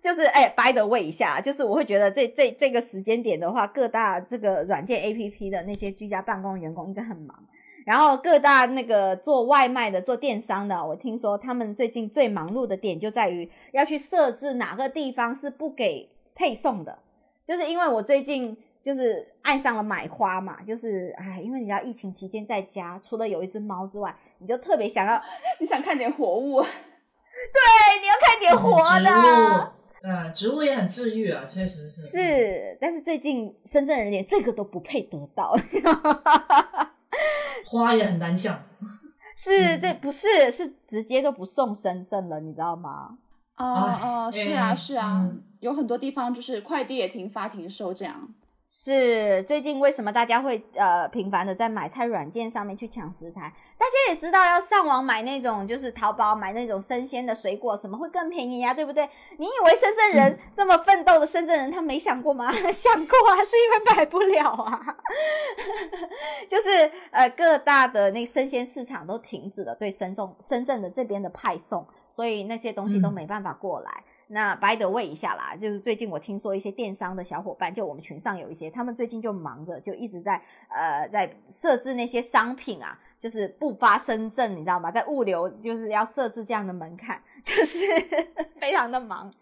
[0.00, 7.38] 就是哎，by the way 一下，就是我会觉得这这这个时间点的话，各大这个软件 A P P 的那些居家办公员工应该很忙，
[7.86, 16.98] 然后各大那个做外卖的、做电商的，我听说他们最近最忙碌的点就在于要去设置哪个地方是不给配送的，
[17.46, 25.22] 就是因为我最近就是爱上了买花嘛，就是哎，因为你知道疫情期间在家，除了有一只猫之外，你就特别想要，
[25.60, 26.64] 你想看点活物。
[27.52, 29.72] 对，你要看点活的。
[30.02, 32.02] 嗯，植物也很治愈啊，确实是。
[32.02, 35.56] 是，但是最近深圳人连这个都不配得到。
[37.66, 38.62] 花也很难抢。
[39.36, 43.18] 是，这不是是直接都不送深圳了，你知道吗？
[43.56, 45.30] 哦哦，是啊是啊，
[45.60, 48.28] 有很多地方就是快递也停发停收这样。
[48.66, 53.52] 是最近为什么大家会呃频繁的在买菜软件上面去抢食材？
[53.78, 59.08] 大家也知道要上网买那种就是淘宝买那种生鲜的水果什么会更便宜呀，对不对？
[59.38, 62.50] 你以为深圳人这么奋斗的深圳人他没想过吗？
[62.72, 64.96] 想过啊，是因为买不了啊。
[66.48, 74.02] 就是呃各大的那生鲜市场都停止了对深圳深圳的这边的派送，所以那些东西都没办法过来。
[74.26, 82.98] 那 by the way 一下啦，就是最近我听说一些电商的小伙伴，就我们群上有一些，他们最近就忙着，就一直在呃在设置那些商品啊。
[83.24, 84.90] 就是不发深圳，你知道吗？
[84.90, 87.78] 在物流就是要设置这样的门槛， 就是
[88.60, 89.32] 非常的忙。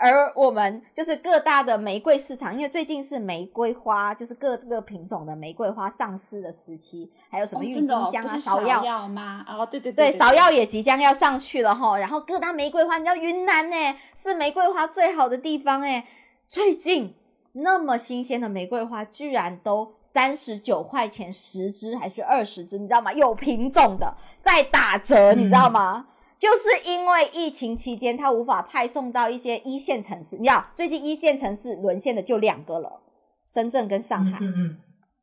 [0.00, 9.44] 而我们就是各大的玫瑰市场，因为最近是玫瑰花，就是各个品种的玫瑰花上市的时期，还有什么郁金香啊、芍药吗？
[9.46, 11.96] 哦，对对对，芍药也即将要上去了哈。
[11.96, 13.76] 然后各大玫瑰花，你知道云南呢
[14.20, 16.04] 是玫瑰花最好的地方哎，
[16.48, 17.14] 最近
[17.52, 19.94] 那么新鲜的玫瑰花居然都。
[20.12, 23.12] 三十九块钱十支还是二十支，你知道吗？
[23.12, 26.04] 有品种的在打折，你知道吗？
[26.36, 30.36] 就是因为疫情期间，它无法派送到一些一线城市。
[30.36, 33.00] 你知道，最近一线城市沦陷的就两个了，
[33.46, 34.36] 深圳跟上海。
[34.40, 34.78] 嗯嗯，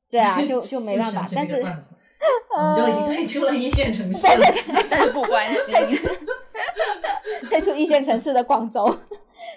[0.10, 1.26] 对啊，就 就没办法。
[1.36, 4.26] 但是我们就已经退出了一线城市，
[4.90, 5.76] 但是不关心，
[7.50, 8.98] 退出一线城市的广州。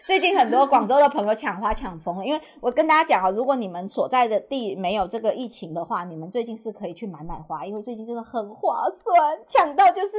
[0.04, 10.12] 最近很多广州的朋友抢花抢疯了，因为我跟大家讲啊，如果你们所在的地没有这个疫情的话，你们最近是可以去买买花，因为最近真的很划算，抢到就是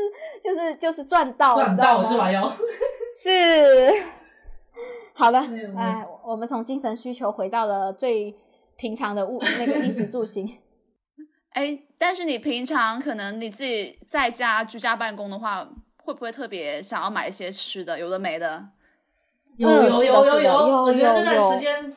[0.44, 2.32] 就是就是赚到，赚到是吧？
[2.32, 2.50] 要
[3.24, 3.92] 是
[5.14, 5.44] 好了，
[5.76, 8.36] 哎，我们从精神需求回到了最
[8.78, 10.48] 平常的物那个衣食住行。
[11.52, 15.68] 哎，但是你平常可能你自己在家居家办公的话，
[16.06, 18.70] 会不会特别想要买一些吃的，有的没的？
[19.58, 21.90] 有有有有有，我觉得那段时间，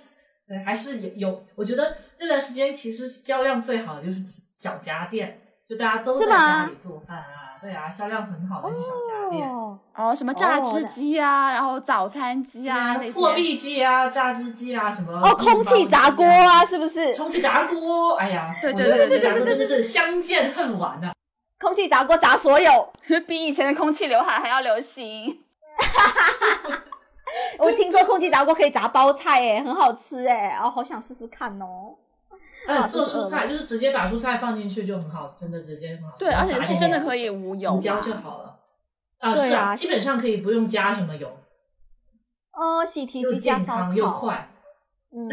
[0.47, 1.45] 对，还是有有。
[1.55, 9.49] 我觉得那段时间其实销量最好的就是小家电，就大家都在家里做饭啊，对啊，销量很好的一些小家电。
[9.49, 17.15] 哦，什么榨汁机啊，然后早餐机啊，那些破壁机啊，榨汁机啊，什么哦，空气炸锅啊，是不是？
[17.15, 21.13] 空气炸锅，哎呀，对对对，那炸锅真的是相见恨晚呐。
[21.61, 22.93] 空气炸锅炸所有，
[23.27, 25.39] 比以前的空气刘海还要流行。
[27.59, 31.97] 我听说空气炸锅可以炸包菜，哎，很好吃，哎，哦，好想试试看哦。
[32.67, 36.15] 哎，做蔬菜就是直接把蔬菜放进去就很好，真的直接很好。
[36.17, 38.61] 对，而且是真的可以无油，无椒就好了。
[39.19, 41.29] 啊，是啊，基本上可以不用加什么油。
[42.53, 44.51] 哦，喜提又健康又快。
[45.13, 45.29] 嗯。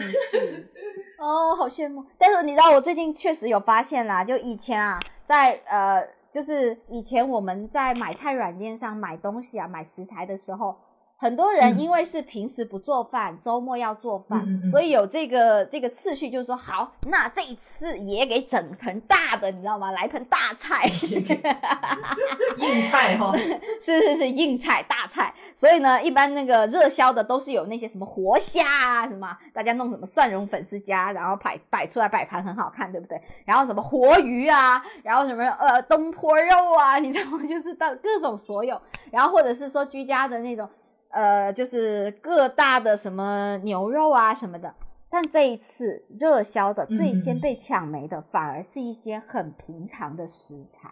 [1.19, 2.05] 哦，好羡慕。
[2.17, 10.77] 但是你知道，我最近确实有发现啦，就以前啊，在呃，就是以前我们在买菜软件上买东西啊，买食材的时候。
[11.21, 19.91] 很多人因为是平时不做饭，周末要做饭，所以有这个这个次序，就是说好，那这一次也给整盆大的，你知道吗？
[19.91, 20.83] 来盆大菜，
[22.57, 23.31] 硬菜哈，
[23.79, 25.31] 是是是硬菜大菜。
[25.55, 33.21] 所以呢，一般那个热销的都是有那些什么活虾啊，什么大家弄什么蒜蓉粉丝夹，然后摆摆出来摆盘很好看，对不对？
[33.45, 37.45] 然后什么活鱼啊，然后什么呃东坡肉啊，你知道吗？
[37.45, 40.67] 就是到各种所有，然后或者是说居家的那种。
[41.11, 44.73] 呃，就是各大的什么牛肉啊什么的，
[45.09, 50.89] 但这一次热销的最先被抢没的，反而是一些很平常的食材，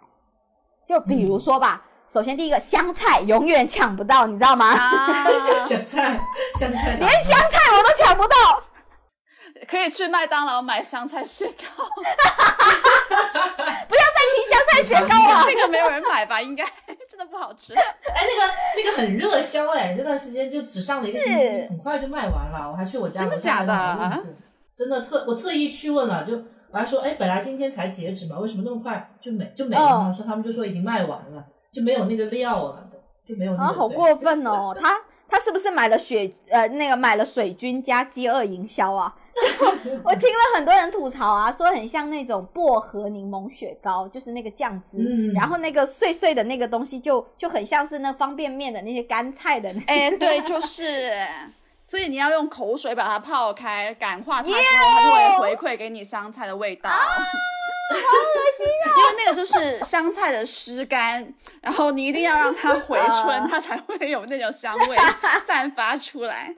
[0.86, 4.76] 就比如说吧，首先第一个香菜永远抢不到，你知道吗？
[5.64, 6.20] 香菜，
[6.56, 8.36] 香菜，连香菜我都抢不到。
[9.68, 11.54] 可以去麦当劳买香菜雪糕，
[11.86, 11.92] 不
[13.96, 16.42] 要再提香菜雪糕了， 那个没有人买吧？
[16.42, 16.64] 应该
[17.10, 17.74] 真的不好吃。
[17.76, 22.70] 哎，那个那个很热销哎，这段时间就只上了一个星期，很快就卖完了。
[22.72, 24.36] 我还去我家楼下问
[24.74, 26.34] 真的特我特意去问了，就
[26.72, 30.12] 我还说，哎，本来今天才截止嘛，为什么那么快就没就没了？
[30.16, 32.88] 说他们就说已经卖完了，就没有那个料了，
[33.28, 33.54] 就没有。
[33.56, 34.98] 啊，好过分哦，他。
[35.32, 39.14] 他是不是买了雪呃那个买了水军加饥饿营销啊？
[40.04, 49.74] 我听了很多人吐槽啊，说很像那种薄荷柠檬雪糕，就是那个酱汁，然后那个碎碎的那个东西就就很像是那方便面的那些干菜的。
[49.88, 51.12] 哎，对，就是，
[51.82, 56.90] 所以你要用口水把它泡开，感化它之后，它就会回馈给你香菜的味道。
[56.90, 56.96] 好
[57.96, 58.88] 恶心啊！
[58.96, 64.96] 因为那个就是香菜的湿干，然后你一定要让它回春， 它才会有那种香味
[65.48, 66.54] 散发出来。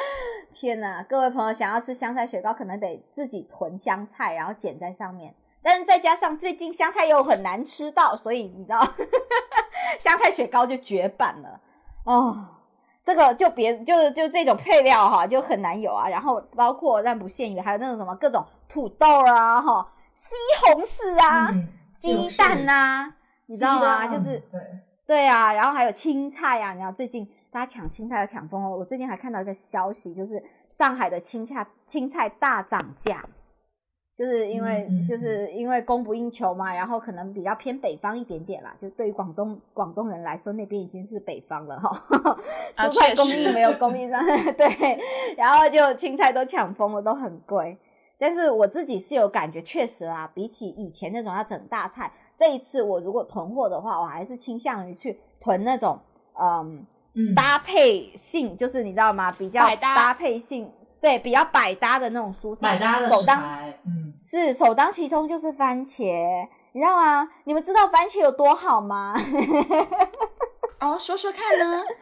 [0.52, 5.34] 天哪，各位朋友想要吃香菜雪糕，可能得自己囤香菜，然后剪在上面。
[5.62, 8.80] 但是再加上最近香菜又很难吃到，所以你知道，
[9.98, 11.60] 香菜雪糕就绝版了。
[12.04, 12.46] 哦，
[13.02, 16.08] 这个就别就就这种配料哈，就很难有啊。
[16.08, 19.92] 然后包括但不限于，还有那种什么各种土豆啊哈。
[20.14, 21.52] 西红柿啊，
[21.98, 23.12] 鸡蛋呐，
[23.46, 24.06] 你知道吗？
[24.06, 24.60] 就是对
[25.06, 28.68] 对啊，然后还有青菜啊，你知道最近大家抢青菜要抢疯了。
[28.68, 33.24] 我最近还看到一个消息，就是上海的青菜青菜大涨价，
[34.14, 38.76] 就是因为就是因为供不应求嘛，然后可能比较偏北方一点点啦。
[38.78, 42.38] 就对于广东广东人来说，那边已经是北方了哈，
[42.74, 47.78] 蔬菜供应没有供应上， 对，然后就青菜都抢疯了，都很贵。
[48.18, 55.98] 但是我自己是有感觉，确实啊，比起以前那种要整大菜，这一次我如果囤货的话，我还是倾向于去囤那种，
[56.38, 56.86] 嗯，
[57.34, 59.32] 搭配性，就是你知道吗？
[59.32, 63.42] 比较搭配性，对，比较百搭的那种蔬菜，百搭的首当，
[63.86, 67.28] 嗯，是首当其冲就是番茄，你知道吗？
[67.44, 69.14] 你们知道番茄有多好吗？
[70.80, 71.82] 哦，说说看呢？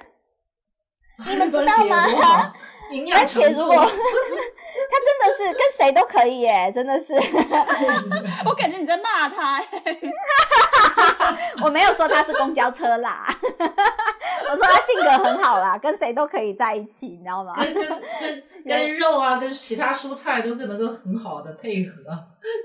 [1.31, 2.53] 你们知道吗？
[3.13, 3.85] 番茄如果 他
[5.01, 7.15] 真的是跟谁都可以耶，真的是。
[8.47, 9.63] 我感觉你在骂他。
[11.65, 13.27] 我没有说他是公交车啦，
[13.59, 17.53] 我说他性格很好啦，跟谁都可以在一起，你知道吗？
[17.57, 22.03] 跟跟跟跟肉啊，跟其他蔬菜都能够很好的配合，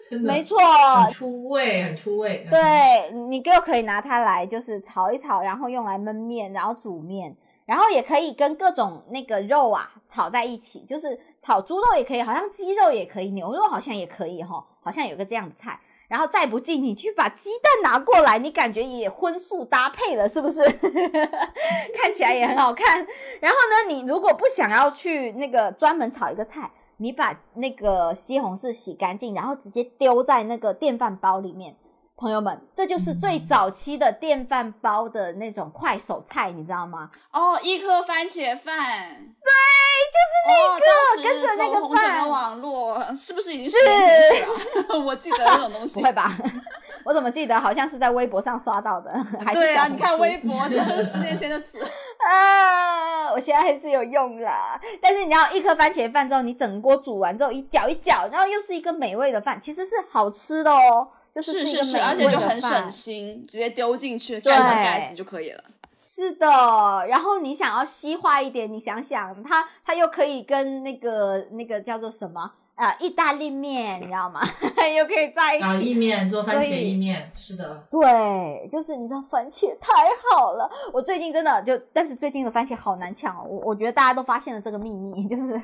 [0.10, 0.34] 真的。
[0.34, 0.58] 没错，
[1.04, 2.46] 很出味，很出味。
[2.50, 7.36] 对你就可以拿它来，就是炒一炒，然后用来焖面，然后煮面。
[7.70, 15.80] 然后也可以跟各种那个肉啊炒在一起，就是炒猪肉也可以，好像鸡肉也可以，牛肉好像也可以哈，好像有个这样的菜。
[16.08, 20.64] 然后再不济，你去把鸡蛋拿过来，你感觉也荤素搭配了，是不是？
[21.96, 23.06] 看起来也很好看。
[23.40, 31.76] 然后呢，你如果不想要去那个专门炒一个菜，你把那个西红柿洗干净，然后直接丢在那个电饭煲里面。
[32.20, 37.10] 朋友们，这就是最早期的电饭煲的那种快手菜，你知道吗？
[37.32, 39.10] 哦，一颗番茄饭，
[39.40, 39.50] 对，
[40.12, 45.00] 就是那个跟着那个红尘的网络，是不是已经十年前了？
[45.00, 46.38] 我记得那种东西，不会吧？
[47.06, 49.12] 我怎么记得好像是在微博上刷到的？
[49.40, 51.80] 还是对啊，你看微博，这是十年前的词
[52.30, 53.32] 啊！
[53.32, 54.78] 我现在还是有用啦。
[55.02, 61.08] 但是你要一颗番茄饭之后，你整锅煮完之后一搅一搅，然后又是一个美味的饭，其实是好吃的哦。
[61.42, 65.64] 是是是，而且就很省心，直接丢进去盖上盖子就可以了。
[65.94, 66.48] 是的，
[67.10, 74.40] 然后你想要西化一点，你想想，它它又可以跟那个那个叫做什么啊，意大利面，你知道吗？
[74.98, 75.90] 又可以在一起。
[75.90, 77.84] 意面做番茄意面，是的。
[77.92, 79.92] 对，就是你知道番茄太
[80.32, 83.44] 好了，我最近真的就，但是最近的番茄好难抢哦。
[83.46, 85.62] 我我觉得大家都发现了这个秘密，就是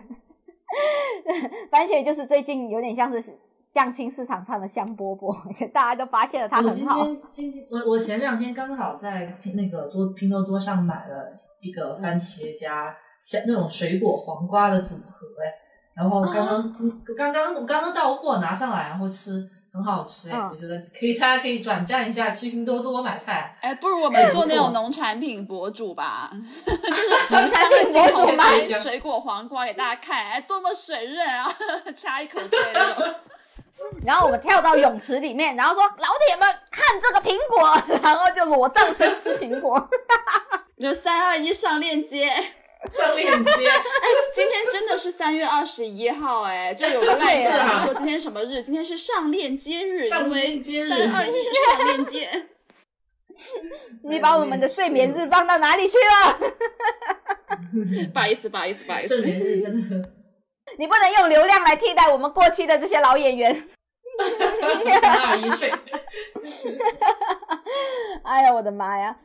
[1.71, 3.37] 番茄就是最近有点像是。
[3.75, 5.35] 相亲市场上的香饽饽，
[5.73, 7.01] 大家都发现了它很好。
[7.01, 11.25] 我今天今天我我前两天刚好在拼那个多拼多多上买了
[11.59, 15.51] 一个番茄加像那种水果黄瓜的组合，哎，
[15.93, 19.45] 然后刚刚今刚刚我刚刚到货拿上来，然后吃。
[19.75, 23.57] 很好吃哎，我觉得可以，大家可以转战一下去拼多多买菜。
[23.59, 26.31] 哎，不如我们做那种农产品博主吧，
[26.65, 31.51] 就是农产品博主买水果黄瓜给大家看，哎，多么水润，然后
[31.93, 32.57] 掐一口这
[33.03, 33.15] 种。
[34.05, 39.89] 然后我们跳到泳池里面，然后说老铁们看这个苹果， 然后就裸上身吃苹果。
[40.79, 42.31] 就三二一上链接。
[42.87, 47.51] 上链接，哎，今天真的是三月二十一号，哎，就有个赖人
[47.83, 48.61] 说今天什么日？
[48.61, 52.45] 今天是上链接日，上链接日，三二一上链接。
[54.07, 56.37] 你把我们的睡眠日放到哪里去了？
[58.13, 59.07] 不好意思，不好意思，不好意思。
[59.07, 60.09] 睡眠日真的，
[60.77, 63.67] 你不能用流量来替代我们过期的这些老演员。
[65.01, 65.71] 三二一睡。
[68.23, 69.15] 哎呀，我的妈呀！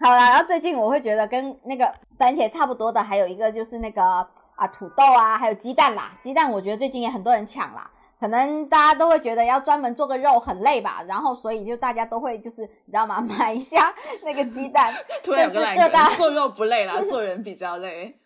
[0.00, 4.02] 好啦，然后最近我会觉得跟那个番茄差不多的，还有一个就是那个
[4.56, 6.12] 啊土豆啊，还有鸡蛋啦。
[6.20, 13.20] 鸡蛋我觉得最近也很多人抢啦，可能大家都会觉得要专门做个肉很累吧，然后所以就大家都会就是你知道吗？
[13.20, 14.92] 买一下那个鸡蛋。
[15.22, 18.16] 突然有个懒人，做肉不累啦，做人比较累。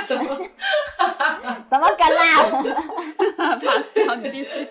[0.00, 0.24] 什么？
[1.64, 3.58] 什么梗啦？
[4.08, 4.68] 好，你继续。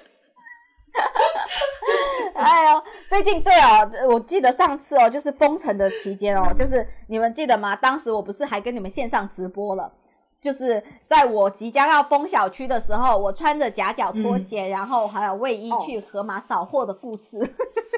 [2.36, 7.76] 哎呦，最近对哦，我记得上次哦，就是封城的期间哦，就是你们记得吗？
[7.76, 9.92] 当时我不是还跟你们线上直播了，
[10.40, 17.40] 就是在我即将要封小区的时候，我穿着夹脚拖鞋，然后还有卫衣去河马扫货的故事。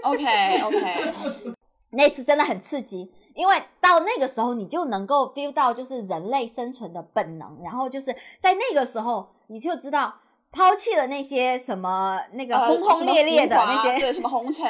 [0.04, 1.54] OK OK，
[1.90, 10.16] 那次真的很刺激，因为到那个时候你就能够 feel 到就是人类生存的本能，然后就是在那个时候你就知道。
[10.52, 14.64] 抛弃了那些什么那个轰轰烈烈的那些，对什么红尘，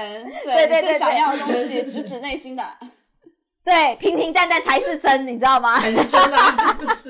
[0.44, 2.64] 对 对对想要的东西，直指内心的，
[3.64, 5.80] 对平平淡淡才是真，你知道吗？
[5.80, 6.38] 才是真的，
[6.96, 7.10] 是。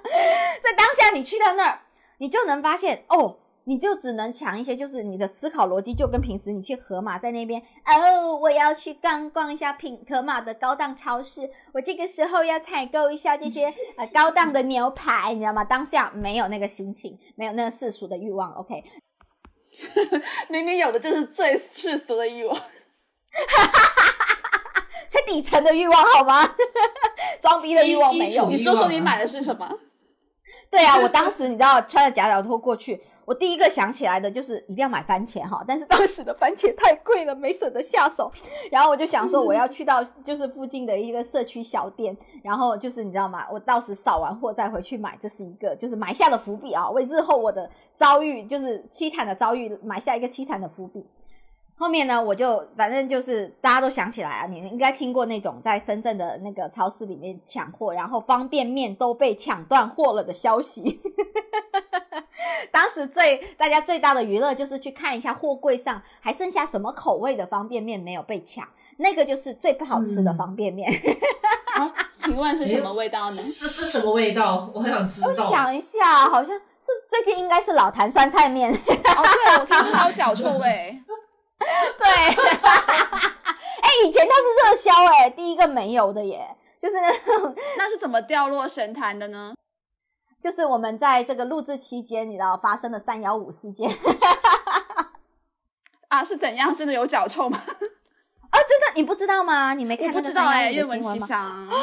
[0.64, 1.80] 在当下你去到那儿，
[2.16, 3.36] 你就能发现哦。
[3.68, 13.66] 你就只能抢一些，就是你的思考逻辑就跟平时你去河马在那边哦，我要去逛逛一下品河马的高档超市，我这个时候要采购一下这些
[13.98, 15.64] 呃高档的牛排，你知道吗？
[15.64, 18.52] 当下没有那个心情，没有那个世俗的欲望。
[18.52, 18.84] OK，
[20.48, 22.56] 明明有的就是最世俗的欲望，
[25.10, 26.54] 最底层的欲望好吗？
[27.42, 28.48] 装逼的欲望没有。
[28.48, 29.76] 你说说你买的是什么？
[30.70, 38.30] 对啊，我当时你知道穿着夹脚拖过去，我第一个想起来的就是一定要买番茄哈，但是当时的番茄太贵了，没舍得下手。
[38.70, 43.46] 然后我就想说，我要去到就是附近的一个社区小店，然后就是你知道吗？
[43.50, 51.06] 我到时扫完货再回去买，这是一个就是埋下的伏笔啊，为日后我的遭遇就是凄惨的遭遇埋下一个凄惨的伏笔。
[51.78, 61.00] 后面呢，我就反正就是大家都想起来啊，你应该听过那种在深圳的那个超市里面抢货，然后方便面都被抢断货了的消息。
[62.72, 68.66] 当时最大家最大的娱乐就是去看一下货柜上还剩下什么口味的方便面没有被抢，
[68.96, 70.90] 那个就是最不好吃的方便面。
[72.12, 73.30] 请问是什么味道呢？
[73.30, 74.70] 是是什么味道？
[74.74, 75.28] 我想知道。
[75.28, 78.72] 我想一下，好像是最近应该是老坛酸菜面。
[78.72, 80.98] 哦，对，我听说它有脚臭味。
[81.58, 86.96] 对，哎，以前它是热销哎，第一个没有的耶，就是
[87.78, 89.54] 那是怎么掉落神坛的呢？
[90.38, 93.90] 就是我们在这个录制期间，你知道发生了三幺五事件
[96.08, 96.22] 啊？
[96.22, 96.74] 是怎样？
[96.74, 97.56] 真的有脚臭吗？
[97.66, 99.72] 啊，真的你不知道吗？
[99.72, 101.66] 你没看不知道哎，愿闻其详啊。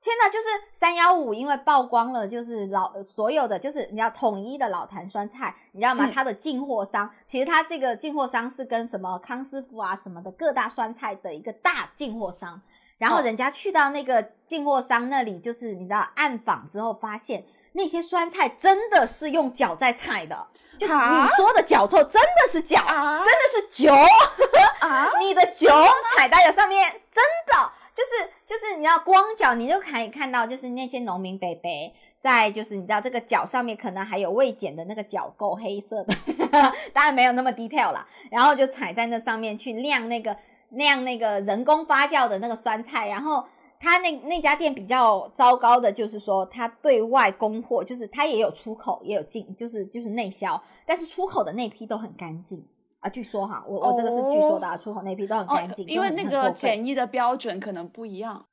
[0.00, 6.08] 天呐，就是三幺五，因为曝光了，就是老所有的，就是你要统一的老坛酸菜，你知道吗？
[6.12, 12.60] 它的进货商，其实它这个进货商是跟什么康师傅啊什么的各大酸菜的一个大进货商，
[13.04, 20.46] 然后人家去到那个进货商那里，就是你知道暗访之后发现，那些酸菜真的是用脚在踩的，
[20.78, 23.94] 就你说的脚臭真的是脚，真的是脚
[24.80, 25.84] 啊， 你的脚
[26.16, 27.70] 踩在了上面，真的。
[27.94, 31.70] 就是就是你要光脚，你就可以看到，就是那些农民伯伯
[32.18, 36.12] 在，就是你知道这个脚上面可能还有未剪的那个脚垢，黑色的，
[36.92, 38.04] 当然没有那么 detail 啦。
[38.32, 40.36] 然后就踩在那上面去晾那个
[40.74, 43.08] 晾那个人工发酵的那个酸菜。
[43.08, 43.44] 然后
[43.80, 52.64] 他那那家店比较糟糕的就是说，他对外供货，就是他也有出口也有进，就是就是内销，但是出口的那批都很干净。
[53.00, 58.46] 啊，据说哈，我我这个是据说的啊，出口那批都很干净，因为那个检疫的标准可能不一样。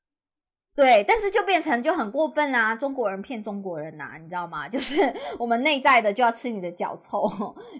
[0.73, 2.73] 对，但是就变成就很过分啊！
[2.73, 4.67] 中国人骗中国人呐，你知道吗？
[4.69, 7.29] 就是我们内在的就要吃你的脚臭，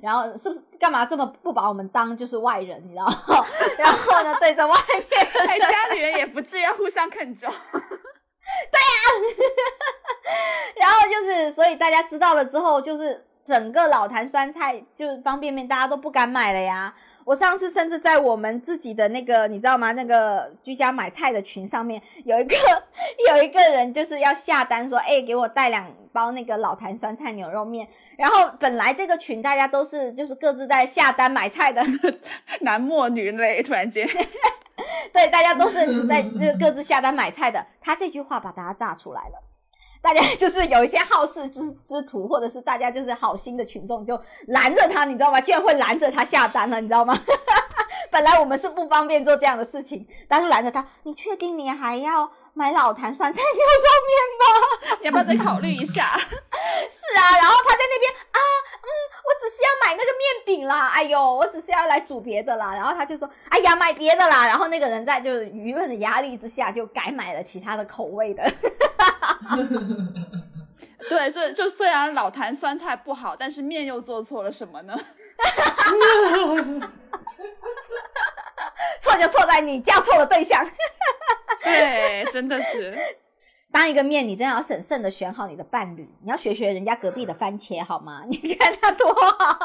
[0.01, 2.83] 然后是不是干嘛这么不把我们当就是外人？
[2.85, 3.05] 你知道？
[3.79, 4.75] 然后呢，对着外
[5.09, 7.49] 面，哎，家里人也不至于互相啃脚。
[8.71, 9.01] 对呀，
[10.75, 16.93] 然后就是，所以大家知道了之后，就是整个老坛酸菜就是方便面，大家都不敢买了呀。
[17.23, 19.91] 我上次甚至在我们自己的那个，你知道吗？
[19.91, 22.55] 那个居家买菜的群上面，有一个
[23.29, 27.87] 有一个人就是要下单说，哎，给我带两包那个老坛酸菜牛肉面。
[28.17, 31.83] 然后本来这个群大家都是就是各自在下单买菜的，
[32.61, 34.07] 男莫女泪，突然间，
[35.13, 37.65] 对，大家都是在就各自下单买菜的。
[37.79, 39.50] 他这句话把大家炸出来了。
[40.01, 45.39] 大家 就是有一些好事之之徒，或者是大家就是好心的群众，就拦着他，你知道吗？
[45.39, 47.17] 居然会拦着他下单了，你知道吗？
[48.11, 54.45] 本来我们是不方便做这样的事情，但是拦着他，你确定你还要买老坛酸菜牛肉面吗？
[55.03, 56.05] 要不要再考虑一下？
[56.17, 58.39] 是啊，然后他在那边啊，
[58.83, 58.87] 嗯，
[59.25, 62.73] 我只是要买那个面饼啦，哎呦，我只是要来煮别的啦。
[62.73, 64.45] 然后他就说，哎呀，买别的啦。
[64.45, 68.43] 然后那个人在就是舆论的压力之下，就改买了其他的口味的。
[71.09, 74.97] 对，所以就虽然老坛酸菜不好，但是面又做错了什么呢？
[79.01, 80.63] 错就错在你嫁错了对象。
[81.63, 82.97] 对，真的是。
[83.71, 86.09] 当一个面，你真的要审慎的选好你的伴侣。
[86.23, 88.23] 你要学学人家隔壁的番茄好吗？
[88.29, 89.57] 你看他多好，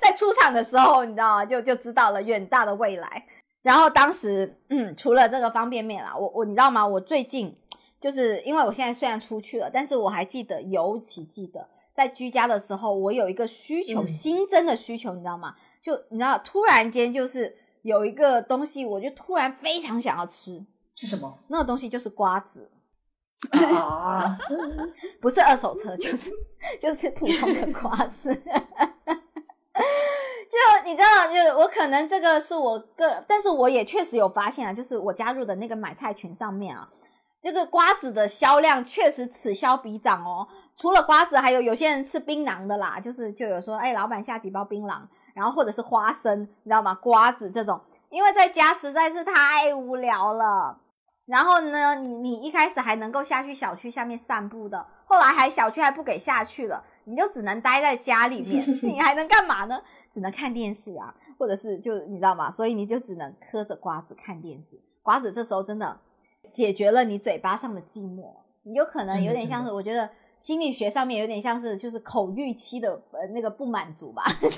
[0.00, 1.44] 在出场的时候，你知道吗？
[1.44, 3.26] 就就知道了远大的未来。
[3.62, 6.86] 然后当时，嗯，除了这个方便面啦，我我你知道吗？
[6.86, 7.56] 我最近。
[8.00, 15.56] 就是因为我现在虽然出去了，但是我还记得，尤其记得在居家的时候，我有一个需求，新增的需求，你知道吗？
[15.82, 20.64] 就你知道，突然间就是有一个东西，我就突然非常想要吃，
[20.94, 21.38] 是什么？
[21.48, 22.70] 那个东西就是瓜子
[23.52, 24.38] 啊，
[25.20, 26.30] 不是二手车，就是
[26.80, 28.34] 就是普通的瓜子。
[30.48, 36.88] 就你知道，就我可能这个是我个，但是我也确实有发现啊，就是我加入的那个买菜群上面啊。
[37.40, 40.48] 这个瓜子的销量确实此消彼长哦。
[40.76, 45.02] 除了瓜子，还有有些人吃槟榔的啦，就是就有说，哎，老板下几包槟榔，
[45.38, 46.92] 然后或者是花生，你知道吗？
[46.96, 47.80] 瓜子这种，
[48.10, 50.80] 因为在家实在是太无聊了。
[51.26, 59.80] 然后呢，你你一开始还能够下去小区下面散步的，后来还小区还不给下去了，你就只能待在家里面， 你还能干嘛呢？
[60.10, 62.50] 只能看电视啊，或者是就你知道吗？
[62.50, 64.80] 所以你就只能嗑着瓜子看电视。
[65.02, 66.00] 瓜子这时候真的。
[66.50, 68.32] 解决了你嘴巴上的寂寞，
[68.62, 70.08] 你有可能有点像是，我觉得
[70.38, 74.56] 心理学上面有点像是，就是口欲期的呃那个不满足吧， 就是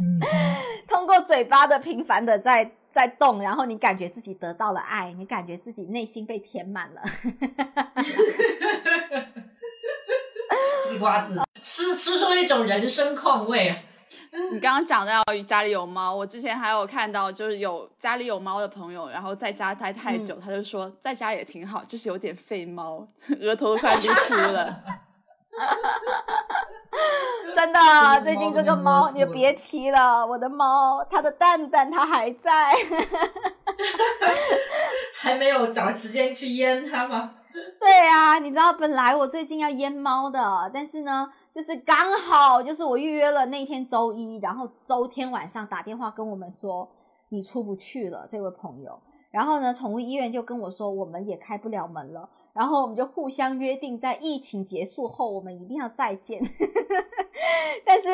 [0.88, 7.02] 通过嘴巴的频繁的在在动，然后你感觉自己得到了爱，你感觉自己内心被填满了。
[10.84, 13.70] 这个瓜子吃吃出一种人生况味。
[14.52, 23.06] 你刚刚讲到家里有猫，我之前还有看到，就是有家里有猫的朋友，然后在家待太久，他就说在家也挺好，就是有点费猫，
[23.40, 24.82] 额头都快憋哭了。
[27.54, 27.78] 真的，
[28.22, 32.72] 最近这个猫你就别提了，我的猫，它的蛋蛋它还在，
[35.20, 37.36] 还没有找时间去阉它吗？
[37.78, 41.30] 对啊，你知道本来我最近要阉猫的，但是呢。
[41.52, 46.90] 就是刚好，就是我预约了那天周一，然后周天晚上打电话跟我们说
[47.28, 48.98] 你出不去了，这位朋友。
[49.30, 52.26] 然后呢，宠物医院就跟我说我们也开不了门了。
[52.52, 56.40] 然后我们就互相约定，在疫情结束后我们一定要再见。
[57.84, 58.08] 但是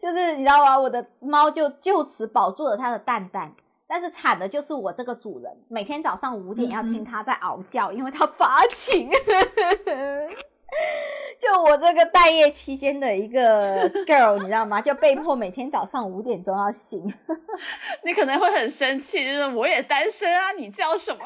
[0.00, 0.78] 就是你知道吗？
[0.78, 3.54] 我的猫就就此保住了它的蛋蛋，
[3.86, 9.10] 但是惨的就是我这个主人，每天早上五点要听它在嗷叫，因为它发情。
[11.38, 14.80] 就我这个待业期间的一个 girl，你知道吗？
[14.80, 17.04] 就被迫每天早上五点钟要醒。
[18.04, 21.18] 你可能会很生气，就是我也单身啊，你叫什么？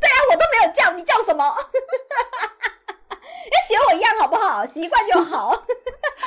[0.00, 1.44] 对啊，我都没有叫，你叫什么？
[3.52, 4.64] 要学我一样好不好？
[4.64, 5.64] 习惯就好。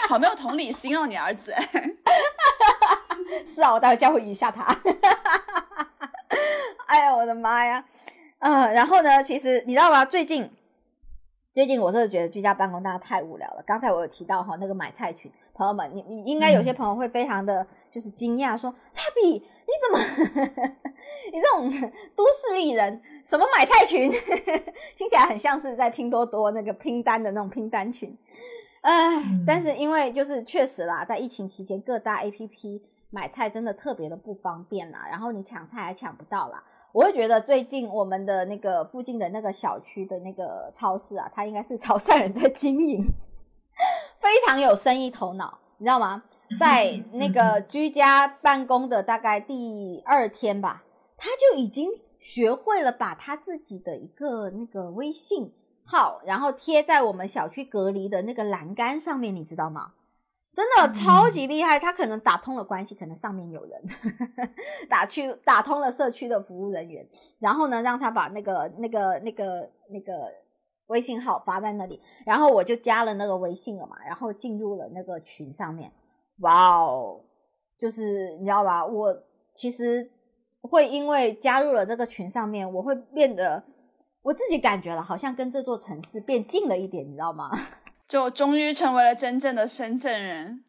[0.10, 1.56] 好没有同理心哦，你儿子。
[3.46, 4.76] 是啊，我待会教会一下他。
[6.88, 7.86] 哎呀，我的妈呀！
[8.40, 9.24] 嗯，然后呢？
[9.24, 10.04] 其实你知道吗？
[10.04, 10.52] 最近。
[11.54, 13.62] 最近我是觉得居家办公大家太无聊了。
[13.64, 19.42] 刚才我有提到哈那个买菜群，朋友们，你你应该有些朋友会非常的就是惊讶，说蜡笔你
[19.80, 20.00] 怎么
[21.32, 24.12] 你这种都市丽人什么买菜群，
[24.98, 28.18] 听起来很像是在拼多多那个拼单的那种拼单群。
[28.82, 32.82] 唉，但是因为就是确实啦，在疫情期间各大 APP
[33.12, 36.64] 买菜真的特别的不方便啦，然后你抢菜还抢不到啦。
[36.94, 43.04] 我会觉得最近我们的那个附近的那个小区的那个超市啊，它应该是潮汕人在经营，
[44.20, 46.24] 非常有生意头脑，你知道吗？
[46.60, 50.84] 在那个居家办公的大概第二天吧，
[51.18, 51.90] 他就已经
[52.20, 55.52] 学会了把他自己的一个那个微信
[55.84, 59.94] 号，然后贴在我们小区隔离的那个栏杆上面，你知道吗？
[60.54, 63.84] 真的超级厉害，他可能打通了关系，可能上面有人
[64.88, 67.04] 打去打通了社区的服务人员，
[67.40, 70.32] 然后呢，让他把那个那个那个那个
[70.88, 75.92] 微信号发在那里，然后我就加了那个微信了嘛，然后进入了那个群上面。
[76.42, 77.20] 哇哦，
[77.80, 78.86] 就是你知道吧？
[78.86, 79.24] 我
[79.54, 80.08] 其实
[80.62, 83.64] 会因为加入了这个群上面，我会变得
[84.22, 87.50] 我自己感觉了，好像跟这座城市变近了一点，你知道吗？
[88.08, 90.64] 就终于成为了真正的深圳人。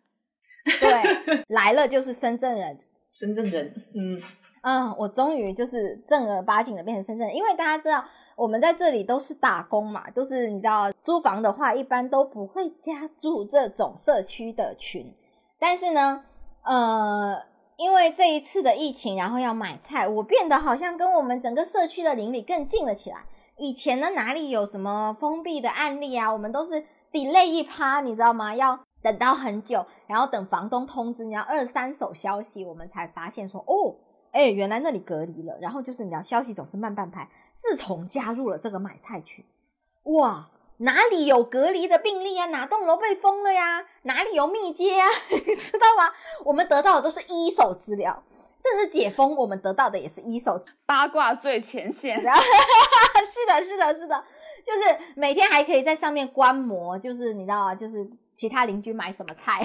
[0.80, 2.78] 对，来了就是深圳人，
[3.10, 3.74] 深圳人。
[3.94, 4.22] 嗯
[4.62, 8.02] 嗯，我终于就是正儿八经的变成深圳人，因为大家知道
[8.34, 15.14] 我们在这里都是打工嘛，都是你知道租房的话，一般都不会加入这种社区的群。
[15.58, 16.24] 但是呢，
[16.62, 17.38] 呃，
[17.76, 23.18] 因为这一次的疫情，然后要买菜，我变得好像跟我们整个社区的邻里更近了起来。
[23.58, 26.32] 以前呢，哪里有什么封闭的案例啊？
[26.32, 26.82] 我们都是
[27.14, 28.54] delay 一趴，你知道吗？
[28.56, 33.94] 要等到很久，然后等房东通知，你要二三手消息，我们才发现说，哦，
[34.32, 35.56] 哎，原来那里隔离了。
[35.60, 37.30] 然后就是你知道，消息总是慢半拍。
[37.56, 39.44] 自从加入了这个买菜群，
[40.02, 40.50] 哇！
[40.78, 42.46] 哪里有隔离的病例啊？
[42.46, 43.86] 哪栋楼被封了呀？
[44.02, 45.06] 哪里有密接啊？
[45.30, 46.12] 你知道吗？
[46.44, 48.24] 我们得到的都是一手资料，
[48.64, 52.16] 甚至解封，我们得到的也是一手八卦最前线。
[52.24, 54.24] 是的，是的，是的，
[54.64, 54.80] 就是
[55.14, 57.74] 每天还可以在上面观摩，就是你知道吗？
[57.74, 59.60] 就是其他邻居买什么菜，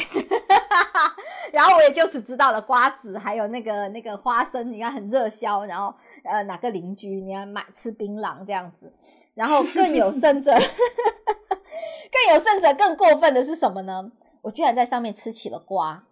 [1.54, 5.66] 然后我也就此知道了瓜子还有那个那个花生，你看很热销。
[5.66, 5.94] 然后
[6.26, 8.92] 呃，哪个邻居你要买吃槟榔这样子。
[9.34, 10.52] 然后更有甚者，
[12.12, 14.12] 更有甚者，更过分的是什么呢？
[14.42, 16.04] 我居然在上面吃起了瓜，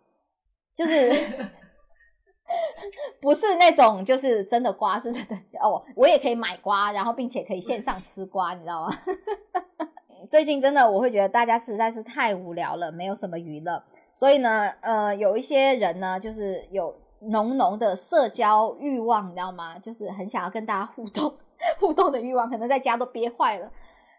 [0.73, 1.11] 就是
[3.21, 5.83] 不是那种就是真的瓜，是真的哦。
[5.95, 8.89] 我也可以买瓜，然后并且可以线上吃瓜，你知道吗？
[10.29, 13.81] 最近真的我会觉得大家实在是太无聊了，没有什么娱乐，
[14.13, 19.79] 所以呢，呃，有一些人呢，就是有浓浓的社交欲望，你知道吗？
[19.79, 21.33] 就是很想要跟大家互动。
[21.79, 23.71] 互动的欲望可能在家都憋坏了，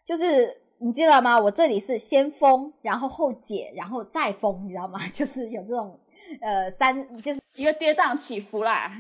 [0.05, 1.38] 就是你知道吗？
[1.38, 4.99] 我这里是先封，然后后解，然后再封，你知道吗？
[5.14, 5.96] 就是有这种
[6.40, 8.92] 呃三，就是一个跌宕起伏啦，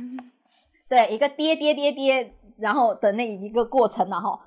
[0.88, 4.38] 对，一个跌跌跌跌，然后的那一个过程然后，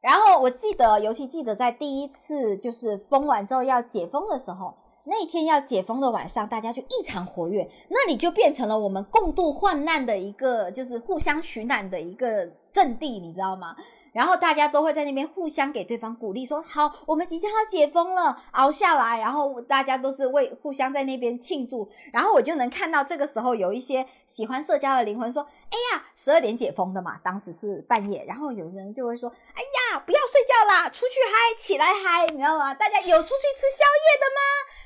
[0.00, 4.74] 然后我记得，尤其记得在第一次就是封完之后要解封的时候。
[5.04, 13.74] 那天要解封的晚上，大家就异常活跃，那里就变成了我们共度患难的一个，就是互相取暖的一个阵地，你知道吗？
[14.12, 19.18] 然后大家都会在那边互相给对方鼓励，说好，我们即将要解封了，熬下来。
[19.18, 21.90] 然后大家都是为互相在那边庆祝。
[22.12, 25.42] 然后我就能看到这个时候有一些喜欢社交的灵魂说
[25.72, 32.74] ：“哎呀，十二点解封的嘛，当时是半夜。”然后有人就会说：“哎呀，不要睡觉啦，出去嗨，起来嗨，你知道吗？
[32.74, 34.40] 大家有出去吃宵夜的吗？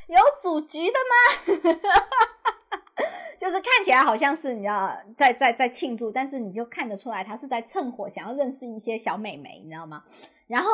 [0.06, 1.14] 有组局的吗？”
[1.72, 2.02] 哈哈
[2.44, 2.55] 哈
[3.38, 10.02] 就是看起来好像是你知道在在在庆祝，但是你就看得出来他是在趁火，想要认识一些小美眉，你知道吗？
[10.46, 10.70] 然后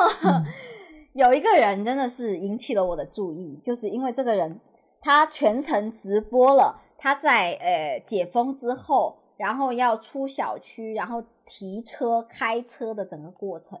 [1.11, 4.59] 有一个人真的是引起了我的注意，就是因为这个人
[5.01, 13.77] 他全程直播了他在呃解封之后，然后要出小区，然后提车开车的整个过程，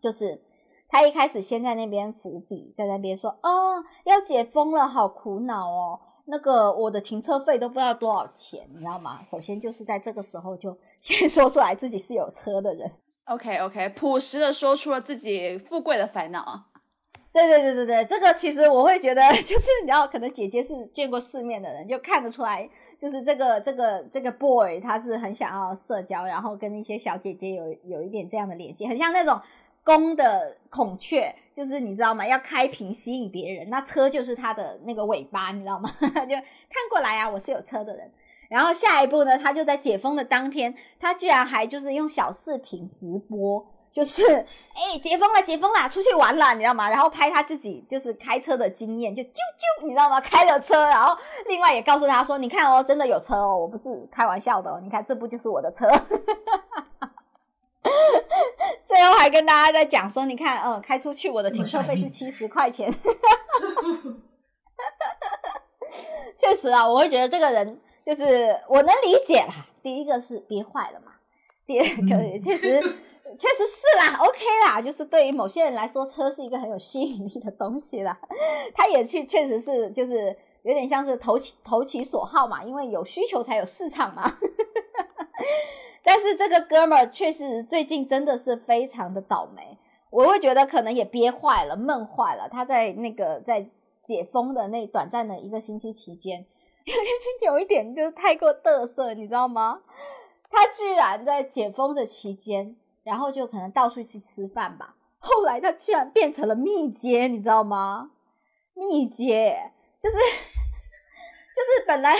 [0.00, 0.40] 就是
[0.88, 6.00] 他一开始先在那边伏笔，在那边说哦要解封了，好苦恼哦。
[6.30, 9.20] 那个我的停车费都不知道多少钱，你知道吗？
[9.24, 12.90] 首先就是在这个时候就 先说出来自己是有车的人。
[13.24, 16.64] OK OK，朴实的说出了自己富贵的烦恼。
[17.32, 22.68] 对对对对对，这个其实我会觉得， 就是你知道，可能姐姐是见过世面的人，就看得出来，
[22.98, 29.40] 就是这个这个这个 boy 他是很想要社交，然后跟一些小姐姐有有一点这样的联系，很像那种。
[29.88, 32.26] 公的孔雀就是你知道吗？
[32.26, 35.88] 要开屏吸引别人，那车就是它的那个尾巴，你知道吗？
[35.98, 38.12] 就看过来啊，我是有车的人。
[38.50, 44.22] 然后下一步呢，他就在解封的当天，他居然还就是用小视频直播，就是
[44.76, 46.90] 哎解封了，解封了，出去玩了，你知道吗？
[46.90, 50.20] 然后拍他自己就是开车的经验，就啾啾，你知道吗？
[50.20, 51.16] 开了车，然后
[51.46, 55.88] 另外也告诉他说，你看哦，真的有车哦，我不是开玩笑的哦，你看这不就是我的车。
[58.84, 62.92] 最后还跟大家在讲说，你看，嗯，开出去我的停车费是七十块钱。
[66.36, 69.66] 确实啊，我会觉得这个人就是我能理解啦。
[69.82, 71.12] 第一个是憋坏了嘛，
[71.66, 72.80] 第二个也确实
[73.36, 78.18] 确实是啦，OK 啦，就是对于某些人来说，车是一个很有吸引力的东西啦。
[78.74, 84.38] 他也确确实是就是有点像是投其投其所好嘛，因为有需求才有市场嘛。
[86.02, 89.78] 但是这个哥们儿确实最近真的是非常的倒霉，
[90.10, 92.48] 我会觉得可能也憋坏了、闷坏了。
[92.48, 93.68] 他在那个在
[94.02, 96.46] 解封的那短暂的一个星期期间，
[97.44, 99.80] 有一点就是太过嘚瑟，你知道吗？
[100.50, 104.94] 他居然在解封的期间，然后就可能到处去吃饭吧。
[105.18, 108.12] 后来他居然变成了密接，你知道吗？
[108.74, 110.16] 密接就是
[111.54, 112.16] 就是本来。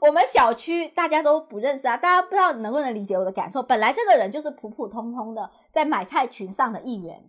[0.00, 3.62] 我们小区大家都不认识啊，大家不知道能不能理解我的感受。
[3.62, 7.22] 本来这个人就是普普通通的在买菜群上的一员，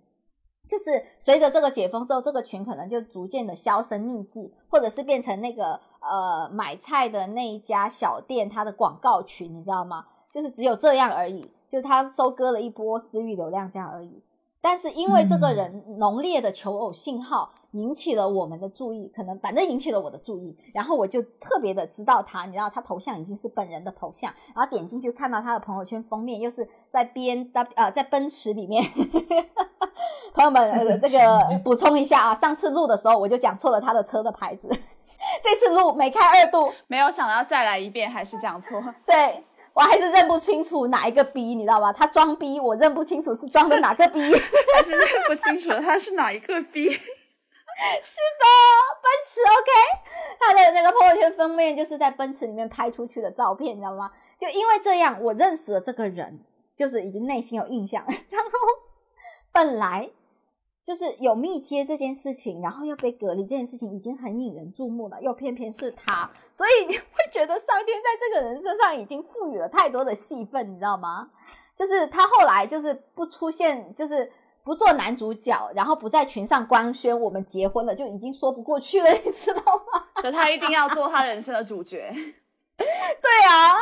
[0.69, 10.05] 就是随着这个解封之后，这个群可能就逐渐的销声匿迹，或者是变成那个呃买菜的那一家小店它的广告群，你知道吗？
[10.31, 14.23] 就是只有这样而已，就是他收割了一波私域流量这样而已。
[14.61, 17.51] 但是因为这个人浓烈的求偶信号。
[17.71, 28.83] 引起了我们的注意，可能反正引起了我的注意，然后我就特别的知道他，你知道他头像已经是本人的头像，然后点进去看到他的朋友圈封面又是在 B N W 呃在奔驰里面，
[30.35, 34.67] 朋友们这个补充一下啊，上次录的时候我就讲错了他的车的牌子，
[35.41, 39.43] 这次录没开二度，没有想到再来一遍还是讲错， 对
[39.73, 41.93] 我还是认不清楚哪一个 B，你知道吧？
[41.93, 44.19] 他装逼，我认不清楚是装的哪个 B，
[44.75, 46.99] 还是认不清楚他是哪一个 B。
[48.03, 48.45] 是的，
[49.01, 49.71] 奔驰 OK，
[50.39, 54.11] 他的那个朋友圈封面就是在奔驰里面拍出去的照片，你知道吗？
[54.37, 56.43] 就因为这样，我认识了这个人，
[56.75, 58.05] 就是已经内心有印象。
[58.29, 58.49] 然后
[59.51, 60.09] 本来
[60.85, 71.29] 就是有密接这件事情，然后要被隔离这件事情已经很引人注目了，又偏偏是他，所以你会觉得上天在这个人身上已经赋予了太多的戏份，你知道吗？
[71.75, 74.31] 就是他后来就是不出现，就是。
[74.63, 80.05] 不做男主角，然后不在群上官宣我们结婚了，就已经说不过去了，你知道吗？
[80.15, 82.11] 可他一定要做他人生的主角。
[82.77, 83.75] 对啊，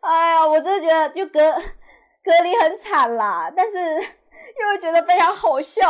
[0.00, 1.40] 哎呀，我真的觉得就隔
[2.22, 5.80] 隔离很惨啦，但是又会觉得非常好笑。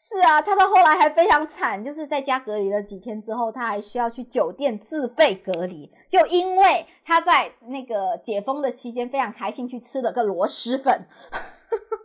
[0.00, 11.06] 是啊，他到后来还非常惨，就是在家隔离了几天之后，他还需要去酒店自费隔离，就因为他在那个解封的期间非常开心去吃了个螺蛳粉。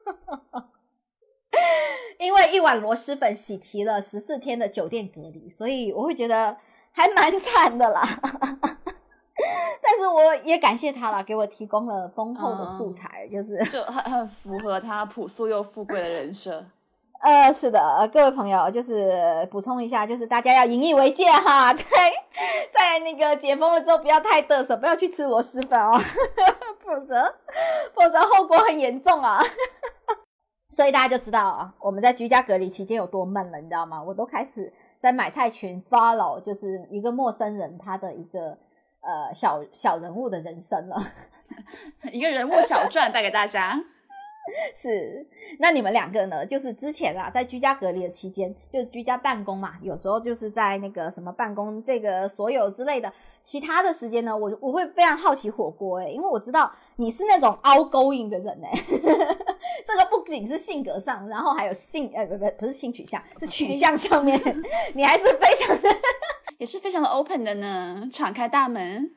[2.20, 6.58] 因为一碗螺蛳粉洗提了十四天的酒店隔离，所以我会觉得
[6.92, 8.02] 还蛮惨的啦。
[9.82, 16.66] 但是我也感谢他了，给我提供了丰厚的素材，就是就很很符合他朴素又富贵的人设。
[17.24, 21.84] 呃，是的，呃各位朋友，就是补充一下，就是大家要引以为戒哈， 在
[22.74, 25.98] 在那个解封了之后，不要太嘚瑟，不要去吃螺蛳粉哦，
[26.84, 27.34] 否则
[27.94, 29.42] 否则后果很严重啊。
[30.70, 34.04] 所以大家就知道啊，我们在居家隔离期间有多闷了，你知道吗？
[34.04, 38.58] 我都开始在买菜群 follow，就是一个陌生人他的一个
[39.00, 40.98] 呃小小人物的人生了，
[42.12, 43.82] 一个人物小传带给大家。
[44.76, 45.26] 是，
[45.60, 46.46] 那你们两个呢？
[46.46, 58.72] 就是之前啊，在居家隔离的期间，就居家办公嘛，有时候就是在那个什么办公这个所有之类的，其他的时间呢，我我会非常好奇火锅哎，因为我知道你是那种 outgoing 的人哎，
[59.88, 64.38] 这个不仅是性格上，然后还有性呃不不不是性取向，是取向上面，
[64.94, 65.90] 你还是非常的，
[66.58, 69.10] 也是非常的 open 的呢，敞开大门。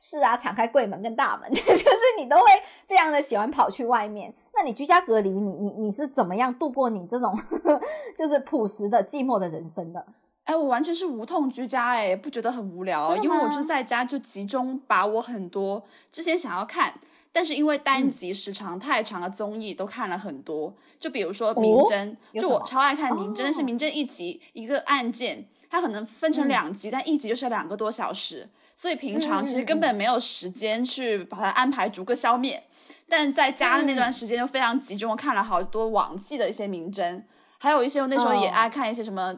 [0.00, 1.76] 是啊，敞开柜门跟大门， 就是
[2.18, 2.42] 你都会
[2.86, 4.32] 非常的喜欢跑去外面。
[4.54, 7.36] 那你居家隔离，你你你是怎么样度过你这种
[8.16, 10.04] 就是朴实的寂寞的人生的？
[10.44, 16.94] 哎，我完全是无痛居家，哎，不觉得很无聊，因为我就在家就集中把我很多之前想要看，
[17.32, 20.74] 但是因为单集时长太长的综艺都看了很多。
[20.98, 28.48] 就比如说《名侦》，就我超爱看《名侦》，但是《名侦》一集一个案件，它可能分成两集，但一集就是两个多小时。
[28.80, 32.62] 所以平常其实根本没有时间去把它安排逐个消灭，
[33.08, 37.20] 但在家的那段时间就非常集中，看了好多网剧的一些名侦，
[37.58, 39.36] 还有一些我那时候也爱看一些什么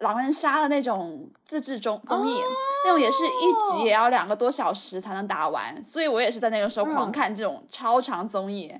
[0.00, 2.38] 狼人杀的那种自制综综艺，
[2.84, 8.70] 那种也是一集也要两个多小时才能打完，所以我也是在那个时候狂看这种超长综艺。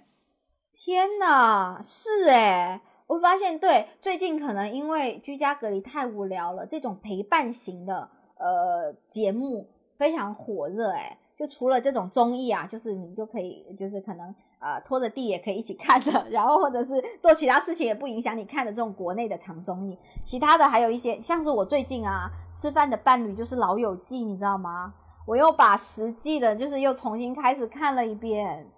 [0.74, 9.70] 天呐，是诶我发现对最近可能因为居家隔离太无聊了，这种陪伴型的呃节目。
[10.04, 19.98] 非常火热哎，就除了这种综艺啊，就是你就可以，就是可能呃拖着地也可以一起看的， 然后或者是做其他事情也不影响你看的这种国内的长综艺。
[20.22, 24.92] 其他的还有一些，像是我最近啊吃饭的伴侣就是《老友记》，你知道吗？
[25.26, 28.70] 我又把实际的，就是又重新开始看了一遍。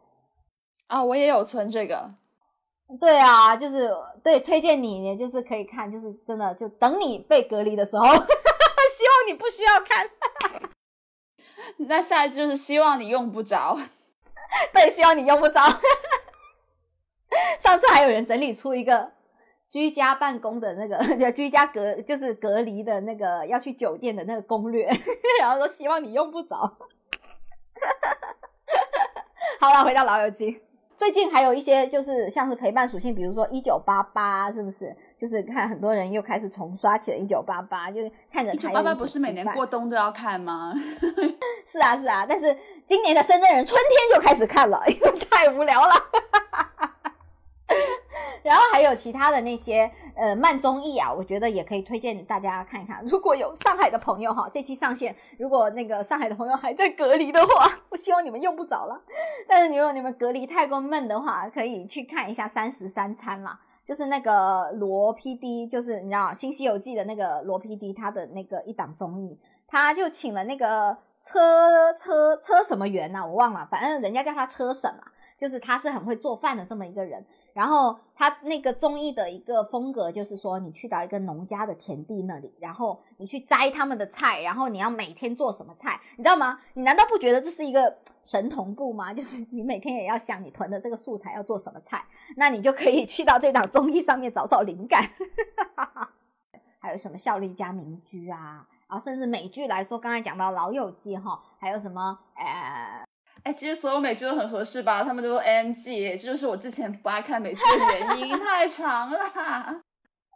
[0.86, 2.14] 啊，我也有存这个。
[3.00, 10.08] 对啊，就是对，推荐你，就是可以看，就是真的，就等你被隔离的时候， 希望你不需要看。
[11.88, 13.78] 那下一句就是希望你用不着。
[14.72, 15.60] 对，希望你用不着。
[17.58, 19.12] 上次还有人整理出一个
[19.68, 24.88] 居家办公的那个，就居家隔，就是隔离的那个要去酒店的那个攻略，
[25.40, 26.56] 然后说希望你用不着。
[29.60, 30.62] 好了，回到老友记。
[30.97, 34.97] 最近还有一些就是像是陪伴属性，比如说一九八八，是不是？
[35.18, 38.53] 就是看很多人又开始重刷起了一九八八，就是看着。
[38.53, 40.72] 一九八八不是每年过冬都要看吗？
[41.66, 45.94] 是啊是啊，但是今年的深圳人春天就开始看了，因为太无聊了。
[48.47, 53.03] 然后还有其他的那些呃慢综艺啊，我觉得也可以推荐大家看一看。
[53.05, 59.03] 如果有上海的朋友哈，这期上线，如果那个上海的朋友还在隔离的话， 我希望你们用不着了。
[59.49, 69.36] 但是如果你们隔离太过闷的话，可以去看一下《三十三餐》啦，就是那个罗 PD，就是你知道《新西游记》的那个罗 PD，他的那个一档综艺，
[69.66, 75.11] 他就请了那个车车车什么员呐，我忘了，反正人家叫他车神嘛。
[75.37, 86.59] 就是他是很会做饭的这么一个人，然后他那个综艺的一个风格就是说，你去到一个农家的田地那里，然后你去摘他们的菜，然后你要每天做什么菜，你知道吗？
[86.74, 89.12] 你难道不觉得这是一个神同步吗？
[89.12, 92.05] 就是 你每天也要想你囤的这个素材要做什么菜，
[92.37, 95.07] 那你就可以去到这档综艺上面找找灵感。
[96.80, 103.05] 还有什么效力加民居啊，然后甚至美剧来说，刚才讲到老友记哈，还有什么呃。
[103.47, 105.05] 哎，其实所有美剧都很合适吧？
[105.05, 109.20] 他们都 NG，这就是我之前不爱看美剧的原因， 太长了。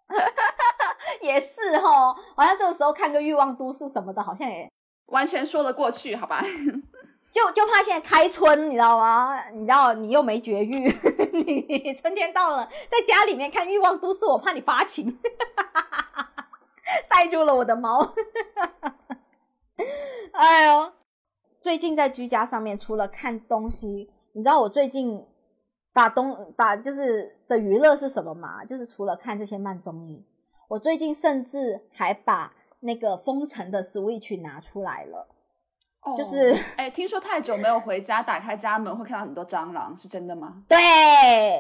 [1.21, 4.71] 也是哈，好像这个时候看个《欲望都市》什么的，好像也
[5.07, 6.41] 完全说得过去，好吧？
[7.33, 9.43] 就就怕现在开春，你知道吗？
[9.55, 10.87] 你知道你又没绝育，
[11.35, 15.19] 你春天到了，在家里面看《欲望都市》，我怕你发情，
[17.09, 18.15] 带入了我的猫。
[20.31, 20.93] 哎呦！
[21.61, 25.23] 最近在居家上面，除了看东西，你知道我最近
[25.93, 28.65] 把东把就是的娱乐是什么吗？
[28.65, 30.25] 就是除了看这些慢综艺，
[30.69, 35.29] 我最近甚至还把那个封城的 Switch 拿出来了。
[36.03, 40.63] 哦，就是哎，听说太久没有回家，打开家门会看到很多蟑螂，是真的吗？
[40.67, 40.79] 对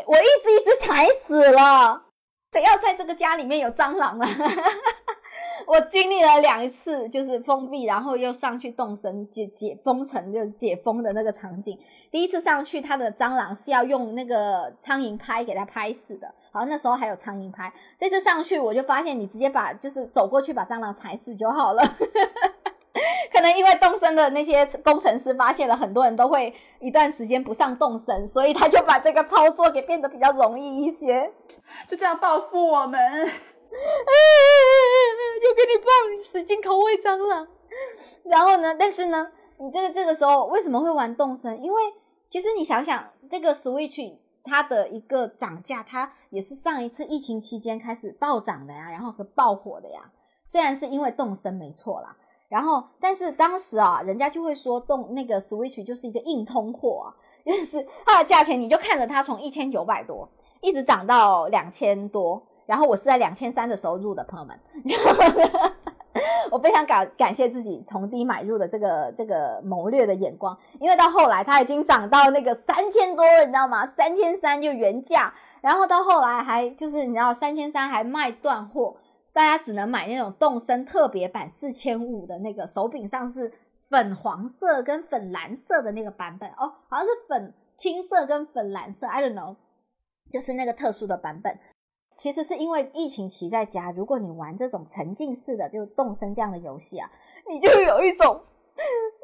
[0.07, 2.07] 我一直一直踩死了，
[2.51, 4.26] 谁要在这个家里面有蟑螂啊？
[5.66, 11.78] 我经历了两次，就是封闭，然后又上去动身解解封城，就解封的那个场景。
[12.11, 16.32] 第一次上去，它的蟑螂是要用那个苍蝇拍给它拍死的。
[16.52, 17.72] 好，那时候还有苍蝇拍。
[17.98, 21.82] 这次上去，我就发现你直接把就是走过去把蟑螂踩死就好了。
[23.32, 31.30] 可能因为动身的那些工程师发现了很多人都会一段时间不上动身，所以他就把这个操作给变得比较容易一些，
[31.86, 33.30] 就这样报复我们。
[35.40, 35.88] 就给你报
[36.22, 37.46] 使劲口味蟑螂，
[38.24, 38.74] 然后呢？
[38.78, 41.62] 但是呢，你这个这个时候为什么会玩动身？
[41.62, 41.80] 因为
[42.28, 50.10] 其实你想想，这个 Switch 它的一个涨价，它也是上一次疫情期间开始暴涨的呀，然后和爆火的呀。
[50.46, 52.16] 虽然是因为动身没错啦，
[52.48, 57.14] 然后但是当时啊，人家就会说动那个 Switch 就是一个硬通货啊，
[57.44, 60.28] 因为是它的价钱，你就看着它从一千九百多
[60.60, 62.42] 一直涨到两千多。
[62.70, 64.56] 然后我是在两千三的时候入的，朋友们，
[66.52, 73.84] 我非常感感谢自己从低买入的这个这个谋略的眼光，因为到后来它已经涨到那个三千多了，你知道吗？
[73.84, 78.94] 三千三就原价，然后到后来还就是你知道三千三还卖断货，
[79.32, 83.52] 大家只能买那种动森特别版四千五的那个手柄上是
[83.88, 89.56] 粉黄色跟粉蓝色的那个版本哦，好像是粉青色跟粉蓝色，I don't know，
[90.30, 91.58] 就是那个特殊的版本。
[92.20, 97.11] 其实是因为疫情期在家，如果你玩这种沉浸式的就动身这样的游戏啊，
[97.49, 98.42] 你就有一种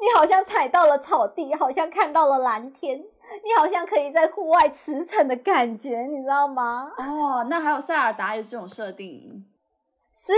[0.00, 6.90] 你好像踩到了草地，好像看到了蓝天，你好像可以在户外驰骋的感觉，你知道吗？
[6.96, 9.44] 哦，那还有塞尔达也是这种设定，
[10.10, 10.32] 是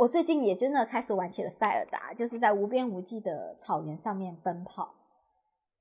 [0.00, 4.92] 我最近也真的开始玩起了塞尔达，就是在无边无际的草原上面奔跑，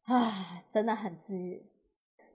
[0.06, 1.66] 啊，真的很治愈。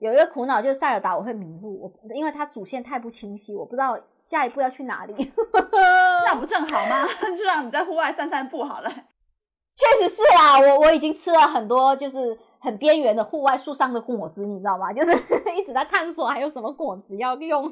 [0.01, 5.13] 有一个苦恼就是塞尔达我会迷路，我因为它主线太不清晰，我不知道下一步要去哪里。
[6.25, 7.07] 那不正好吗？
[7.37, 8.89] 就让你在户外散散步好了。
[8.89, 14.91] 确实是啊，我我已经吃了很多就是很边缘的户外树上的果子，你知道吗？
[14.91, 15.11] 就是
[15.55, 17.71] 一直在探索还有什么果子要用，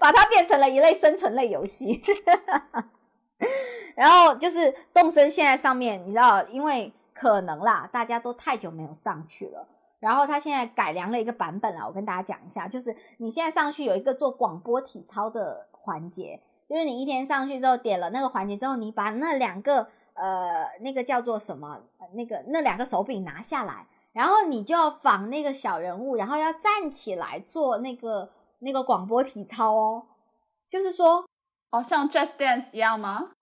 [0.00, 2.02] 把它变成了一类生存类游戏。
[3.94, 9.66] 然后就是动森现在上面，你知道，因为可能啦，大家都太久没有上去了，
[10.06, 21.80] 然后他现在改良了一个版本啦，我跟大家讲一下，就是你现在上去有一个做广播体操的环节，就是你一天上去之后点了那个环节之后，你把那两个呃那个叫做什么
[22.12, 28.30] 那个那两个手柄拿下来，然后你就要仿那个小人物，然后要站起来做那个
[28.60, 30.06] 那个广播体操哦，
[30.68, 31.26] 就是说，
[31.72, 33.32] 哦，像 Just Dance 一样吗？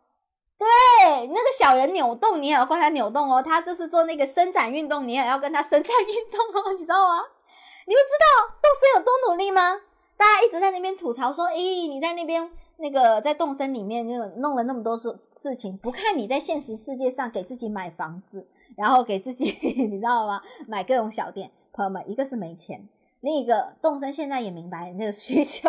[0.65, 3.43] 对，那个小人扭动，你也要跟他扭动哦。
[3.43, 7.23] 他就是做那个伸展运动，你也要跟他伸展运动哦，你知道吗？
[7.86, 9.81] 你们知道动森有多努力吗？
[10.16, 18.47] 大家一直在那边吐槽说：“咦，你在那边那个在动森里面就弄了那么多事事情，不看你在现实世界上给自己买房子，
[18.77, 19.45] 然后给自己
[19.91, 20.41] 你知道吗？
[20.66, 21.51] 买各种小店。
[21.73, 22.89] 朋友们，一个是没钱，
[23.20, 25.69] 另一个动森现在也明白那个需求。”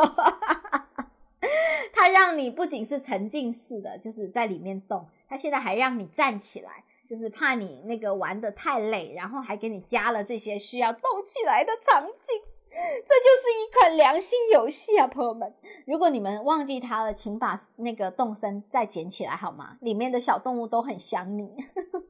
[1.94, 12.42] 它让你不仅是沉浸式的，就是在里面动，它现在还让你站起来，就是怕你那个玩的太累，然后还给你加了这些需要动起来的场景，
[12.72, 15.54] 这就是一款良心游戏啊，朋友们！
[15.86, 19.78] 如果你们忘记它了，请把那个动森再捡起来好吗？
[19.82, 21.50] 里面的小动物都很想你。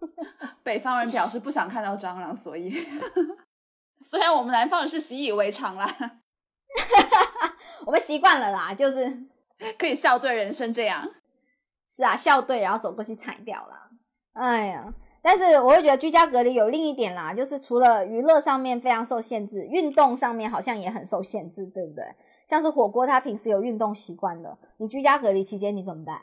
[0.64, 2.74] 北方人表示不想看到蟑螂，所以
[4.04, 6.22] 虽然我们南方人是习以为常啦。
[7.86, 9.24] 我们习惯了啦，就是
[9.78, 11.08] 可以笑对人生这样。
[11.90, 13.92] 是啊，笑对，然后走过去踩掉了。
[14.34, 22.04] 哎呀，但是我会觉得居家隔离有另一点啦，就是除了娱乐上面非常受限制，运动上面好像也很受限制，对不对？
[22.48, 26.22] 像是火锅，他平时有运动习惯的，你居家隔离期间你怎么办？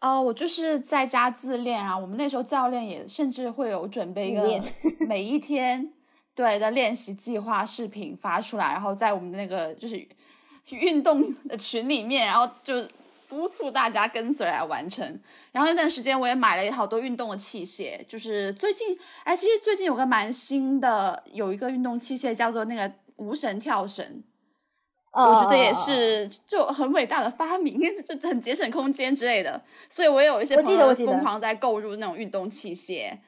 [0.00, 1.98] 哦，我就是在家自练啊。
[1.98, 4.62] 我们那时候教练也甚至会有准备一个
[5.06, 5.92] 每一天。
[6.34, 10.08] 对的，练习计划视频发出来，然后在我们的那个就是
[10.70, 12.82] 运动的群里面，然后就
[13.28, 15.04] 督促大家跟随来完成。
[15.52, 24.22] 然后那段时间我也买了好多运动的器械，就是最近，哎，其实最近有个蛮新的，有一个运动器械叫做那个无绳跳绳，
[25.12, 29.62] 我觉得也是就很伟大的发明， 就很节省空间之类的。
[29.88, 33.18] 所以我也有一些朋友疯狂在购入那种运动器械。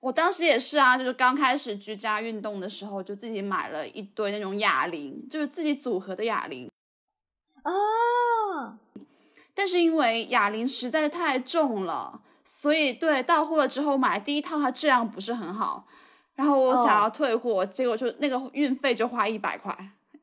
[0.00, 6.68] 我当时也是啊，就是刚开始居家运动的时候，就自己买了一堆那种哑铃，就是自己组合的哑铃。
[7.62, 8.78] 啊！
[9.54, 15.84] 但是因为哑铃实在是太重了，所以对到货了之后买第一套它质量不是很好，
[16.34, 19.76] 然后我想要退货，结果就那个运费就花一百块，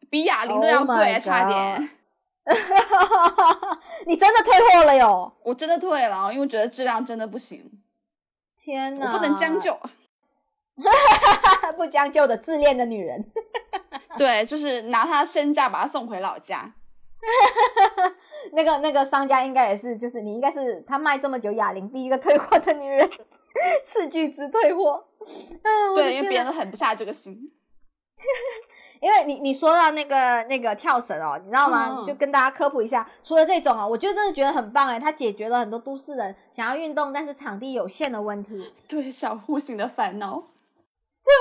[0.09, 1.89] 比哑铃都要贵，差点。
[4.07, 5.31] 你真的退货了哟？
[5.43, 7.71] 我真的退了，因为觉得质量真的不行。
[8.57, 9.05] 天哪！
[9.05, 9.79] 我不能将就，
[11.77, 13.31] 不将就的自恋的女人。
[14.17, 16.73] 对，就是拿她身价把她送回老家。
[18.53, 23.09] 那个那个商家应该也是，就是你应该是他卖这么久哑铃第一个退货的女人，
[23.83, 25.05] 斥巨资退货。
[25.95, 27.51] 对，因为别人都狠不下这个心。
[29.01, 32.03] 因为你你说到那个那个跳绳哦，你知道吗？
[32.05, 40.43] 就跟大家科普一下，除了这种啊，我觉得真的觉得很棒哎，它解决了很多都市人想要运动但是场地有限的问题，对小户型的烦恼，
[41.23, 41.31] 对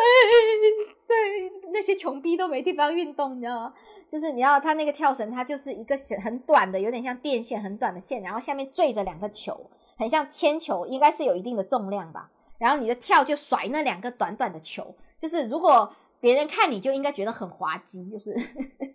[1.07, 3.73] 对，那些穷逼都没地方运动，你知道？
[4.09, 12.31] 就是你要它那个跳绳，它就是一个线很短的，有点像电线很短的线，然后下面坠着两个球，很像铅球，应该是有一定的重量吧。
[12.59, 15.93] 然后你的跳就甩那两个短短的球，就是如果。
[16.21, 18.35] 别人看你就应该觉得很滑稽，就是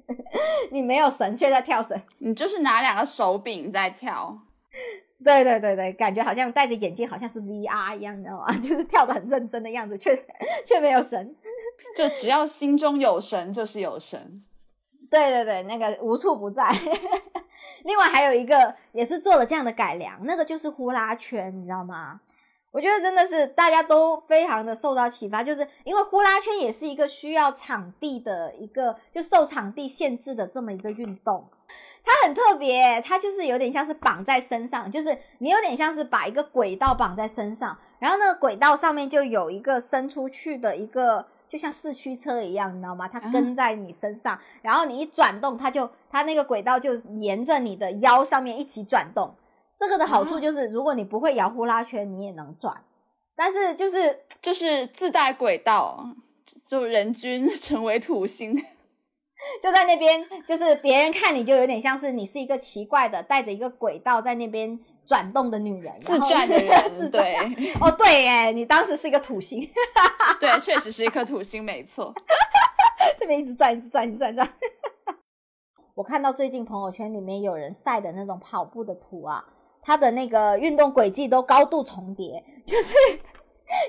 [0.71, 4.37] 你没有绳却在跳绳，你就是拿两个手柄在跳。
[5.23, 8.51] 对对对对，感觉好像戴着眼镜，好像是 VR 一样，你知道吗？
[8.61, 10.15] 就是跳的很认真的样子，却
[10.65, 11.35] 却没有神。
[11.95, 14.43] 就只要心中有神，就是有神。
[15.09, 16.67] 对对对，那个无处不在。
[17.83, 22.19] 另外还有一个也是做了这样的改良，那个就是呼啦圈，你知道吗？
[22.73, 31.47] 我觉得真的是大家都非常的受到启发，就是因为呼啦圈也是一个需要场地的一个，就受场地限制的这么一个运动。
[32.03, 43.07] 它很特别，它就是有点像是绑在身上，就是你有点像是把一个轨道绑在身上，然后那个轨道上面就有一个伸出去的一个，就像四驱车一样，你知道吗？
[43.07, 49.35] 它跟在你身上，然后你一转动，它就它那个轨道就沿着你的腰上面一起转动。
[49.77, 52.83] 这个的好处就是，如果你不会摇呼啦圈，你也能转。
[53.35, 56.05] 但是就是就是自带轨道，
[56.67, 58.55] 就人均 成为土星，
[59.61, 67.09] 就在那边，就是别人看你就有点像是你是一个奇怪的带着一个轨道在那边转动的女人，自转的人。
[67.09, 67.35] 对，
[67.81, 69.67] 哦对耶，你当时是一个土星，
[70.39, 72.13] 对，确实是一颗土星，没错。
[73.19, 74.47] 这边一直转，一直转，一直转转。
[75.95, 79.43] 我看到最近朋友圈里面有人晒的那种跑步的图啊。
[79.83, 82.95] 它的那个运动轨迹都高度重叠， 就是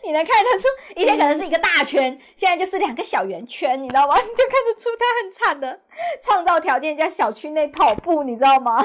[0.02, 0.66] 你能看得出，
[0.96, 4.16] 以前可能是一个大圈，现在就是两个小圆圈，你知道吗？
[4.22, 5.80] 你就看得出它很惨的
[6.22, 8.84] 创造条件，在小区内跑步，你知道吗？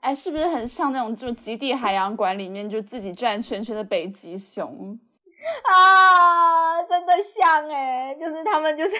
[0.00, 4.98] 哎，是不是很像那种就极地海洋馆里面就自己转圈圈的北极熊
[5.70, 6.82] 啊？
[6.88, 8.96] 真的像哎，就是他们就是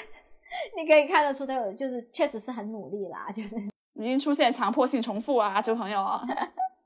[0.77, 3.57] 你可以看得出他有，就是确实是很努力啦，就是
[3.95, 6.07] 已经出现强迫性重复啊，这位朋友。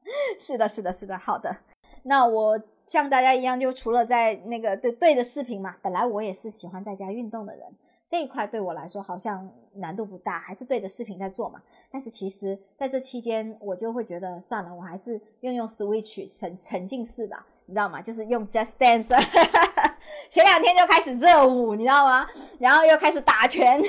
[0.39, 1.57] 是的，是的，是的，好的。
[2.05, 7.67] 那我像大家一样，就除了在那个对对着视频嘛，本来我也是喜欢在家运动的人。
[8.07, 11.63] 这一块对我来说好像难度不大，还是对着视频在做嘛。
[11.91, 18.03] 但是其实在这期间，我就会觉得算了，我还是用用 Switch 沉沉浸式吧，你知道吗？
[18.03, 19.09] 就是用 Just Dance，
[20.29, 22.29] 前两天就开始热舞，你知道吗？
[22.59, 23.83] 然后又开始打拳，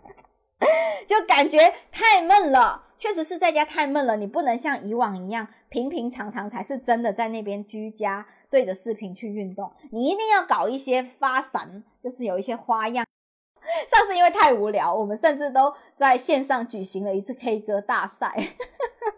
[1.08, 2.80] 就感觉太闷了。
[3.02, 13.04] 确实是在家太闷了，你不能像以往一样平平常常才是真的在那边居家对着视频去运动，你一定要搞一些发散，就是有一些花样。
[13.92, 18.36] 上次因为太无聊，我们甚至都在线上举行了一次 K 歌大赛，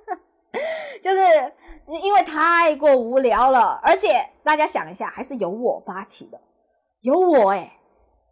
[1.03, 1.53] 就是
[2.03, 6.41] 因为太过无聊了，而且大家想一下，还是由我发起的，
[7.03, 7.79] 有我哎，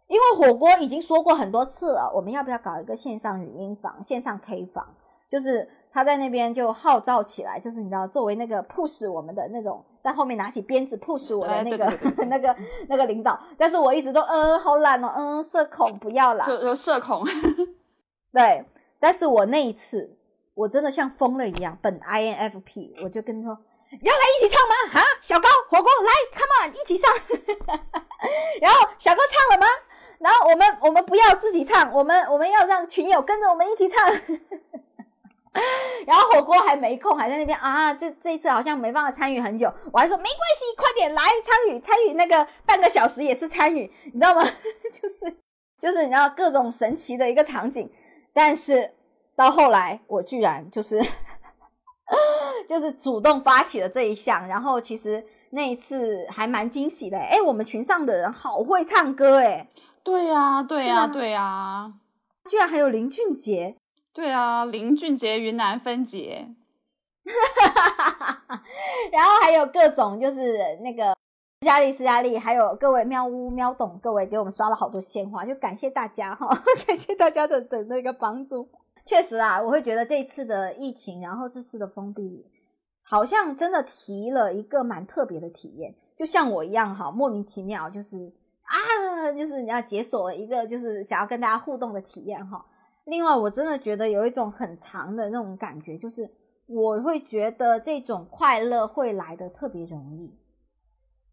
[0.07, 4.95] 因为火锅已经说过很多次了，我们要不要搞一个线上语音房、线上 K 房？
[5.33, 11.85] 就是他在那边就号召起来，就是你知道，作为那个 push 我们的那种，在后面拿起鞭子 push 我的那个
[12.29, 12.55] 那个
[12.87, 17.23] 那个领导，但是我一直都嗯好懒哦，嗯社恐不要啦，就就社恐，
[18.31, 18.63] 对，
[18.99, 20.15] 但是我那一次
[20.53, 23.57] 我真的像疯了一样，本 INFP 我就跟他说
[24.03, 24.75] 要来一起唱吗？
[24.93, 27.11] 哈，小高火锅来，come on 一起上，
[28.61, 29.67] 然后小高唱了吗？
[30.19, 33.99] 然后我们我们不要自己唱，我们我们要让群友跟着我们一起唱。
[36.07, 37.93] 然后火锅还没空，还在那边啊！
[37.93, 44.43] 这这一次好像没办法参与很久，我还说没关系，快点来参与参与那个半个小时也是参与，你知道吗？
[44.91, 45.37] 就是
[45.79, 47.87] 就是你知道各种神奇的一个场景，
[48.33, 48.93] 但是
[49.35, 50.99] 到后来我居然就是
[52.67, 59.69] 就是主动发起了这一项，然后其实那一次还蛮惊喜的，哎，我们群上的人好会唱歌，哎，
[60.03, 61.93] 对呀对呀对呀，
[62.49, 63.75] 居然还有林俊杰。
[64.13, 66.47] 对啊，林俊杰云南分杰，
[69.11, 71.13] 然后还有各种就是那个
[71.61, 76.47] 斯嘉丽斯嘉丽，还有各位喵呜喵懂各位给我们刷了好多鲜花，就感谢大家哈，
[76.85, 78.69] 感谢大家的的那个帮助。
[79.03, 82.45] 确实啊，我会觉得这次的疫情，然后这次的封闭，
[83.01, 88.31] 好像真的提了一个蛮特别的体验，就像我一样哈，莫名其妙就是
[88.61, 92.63] 啊，就是你要解锁了一个就是想要跟大家互动的体验哈。
[93.05, 96.29] 另外，我真的觉得有一种很长的那种感觉，就是
[96.67, 100.37] 我会觉得这种快乐会来的特别容易，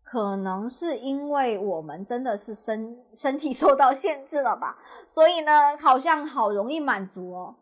[0.02, 4.76] 可能是因为我们真的是身身体受到限制了吧，
[5.06, 7.54] 所以呢，好像好容易满足哦，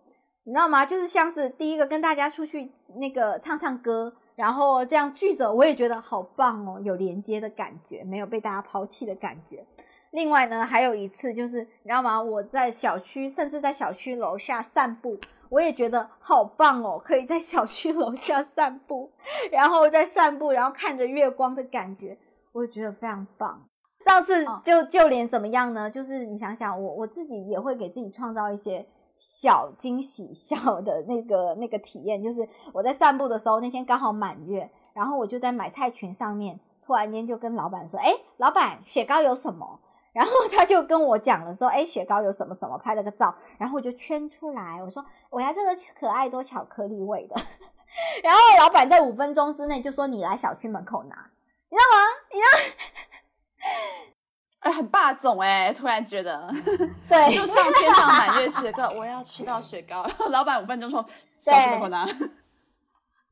[0.44, 0.86] 你知道吗？
[0.86, 9.66] 就是像是第一个跟大家出去那个唱唱歌，然后这样聚着，我也觉得好棒哦，有连接的感觉，没有被大家抛弃的感觉。
[10.10, 12.20] 另外呢，还有一次就是，你知道吗？
[12.20, 15.18] 我在小区，甚至在小区楼下散步，
[15.51, 19.10] 我也觉得好棒哦，可以在小区楼下散步，
[19.51, 22.16] 然后在散步，然后看着月光的感觉，
[22.52, 23.62] 我也觉得非常棒。
[24.05, 25.90] 上次就就连怎么样呢？
[25.90, 28.86] 就是你想想，我我自己也会给自己创造一些
[29.16, 32.22] 小惊喜、小的那个那个体验。
[32.22, 39.80] 就是我在散步的时候，那天刚好满月，然后我就在买菜群上面，突然间就跟老板说：“哎，老板，雪糕有什么？”
[40.12, 47.36] 然后他就跟我讲了说，哎，雪糕有什么什么，拍了个照，然后我就圈出来，我说我要这个可爱多巧克力味的。
[48.22, 51.30] 然后老板在五分钟之内就说你来小区门口拿，
[51.70, 52.05] 你知道吗？
[52.32, 52.59] 你知道？
[54.60, 56.48] 哎，很霸总哎，突然觉得，
[57.09, 60.02] 对，就像天上满月雪糕，我要吃到雪糕。
[60.02, 61.05] 然后老板五分钟说
[61.40, 62.06] 小区门口拿。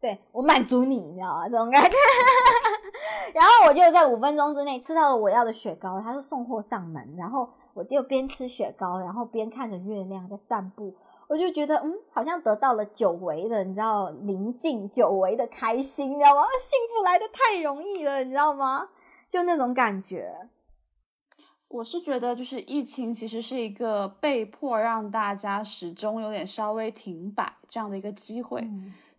[0.00, 1.48] 对我满足你，你知道吗？
[1.48, 1.90] 这种感觉。
[3.34, 10.94] 然后我就在五分钟之内吃到了我要的雪糕，他就送货上门，然后我就边吃雪糕，然后边看着月亮在散步，
[11.28, 16.42] 我就觉得嗯，好像得到了久违的，你知道宁静，久违的开心，你知道吗？
[16.60, 18.88] 幸福来的太容易了，你知道吗？
[19.28, 20.48] 就那种感觉。
[21.68, 28.64] 我是觉得，就是疫情其实是一个被迫让大家始终有点稍微停摆这样的一个机会。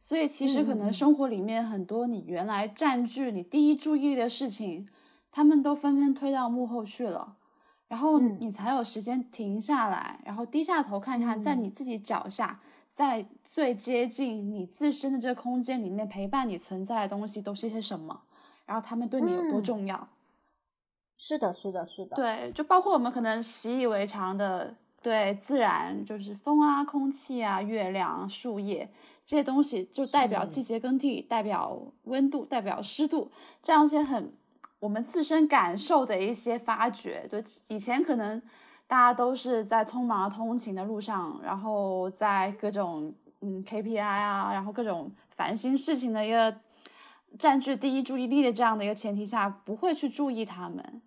[0.08, 4.88] 所以其实可能生活里面很多你原来占据你第一注意力的事情，
[5.30, 7.36] 他们都纷纷推到幕后去了，
[7.90, 12.62] 然后你才有时间停下来，然后低下头看看在你自己脚下
[12.94, 18.22] 在最接近你自身的这个空间里面陪伴你存在的东西都是些什么，
[18.66, 20.08] 然后他们对你有多重要。
[21.18, 22.16] 是的，是的，是的。
[22.16, 28.90] 对，就包括我们可能习以为常的，对自然就是风啊、空气啊、月亮、树叶
[29.28, 33.30] 这些东西，就代表季节更替，代表温度，代表湿度，
[33.62, 34.34] 这样一些很
[34.80, 37.28] 我们自身感受的一些发掘。
[37.30, 37.38] 就
[37.68, 38.42] 以前可能。
[38.90, 46.56] 大家都是在匆忙通勤的路上，然后在各种嗯 KPI 啊，然后各种烦心事情的一个
[47.38, 51.02] 占据第一注意力的这样的一个前提下，不会去注意他们。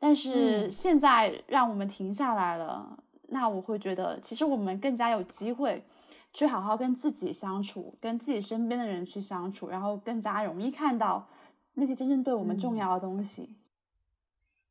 [0.00, 2.98] 但是现在让我们停下来了，
[3.28, 5.84] 那我会觉得，其实我们更加有机会
[6.32, 11.26] 去好好跟自己相处，跟自己身边的人去相处，然后更加容易看到
[11.74, 13.56] 那些真正对我们重要的东西。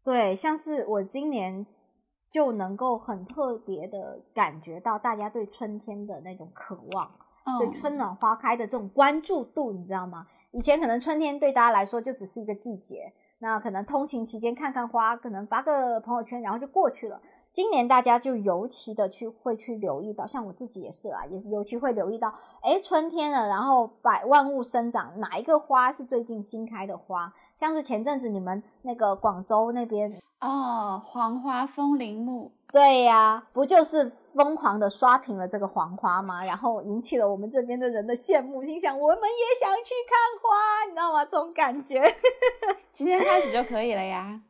[0.03, 1.65] 对，像是我今年。
[2.31, 7.11] 就能够很特别的感觉到大家对春天的那种渴望，
[7.59, 10.25] 对春暖花开的这种关注度，你知道吗？
[10.51, 13.11] 以前可能春天对大家来说就只是一个季节，
[13.41, 17.19] 那可能通勤期间看看花，可能发个朋友圈，然后就过去了。
[17.51, 27.33] 今年大家就尤其的去会去留意到，像我自己也是啊，也尤其会留意到，哎，春天了，然后百万物生长，哪一个花是最近新开的花？
[27.55, 30.21] 像是前阵子你们那个广州那边。
[30.39, 36.43] 哦，黄花风铃木，对呀，不就是疯狂的刷屏了这个黄花吗？
[36.43, 41.23] 然后引起了我们这边的人的羡慕，心想我们也想去看花，你知道吗？
[41.25, 42.01] 这种感觉，
[42.91, 44.41] 今天开始就可以了呀。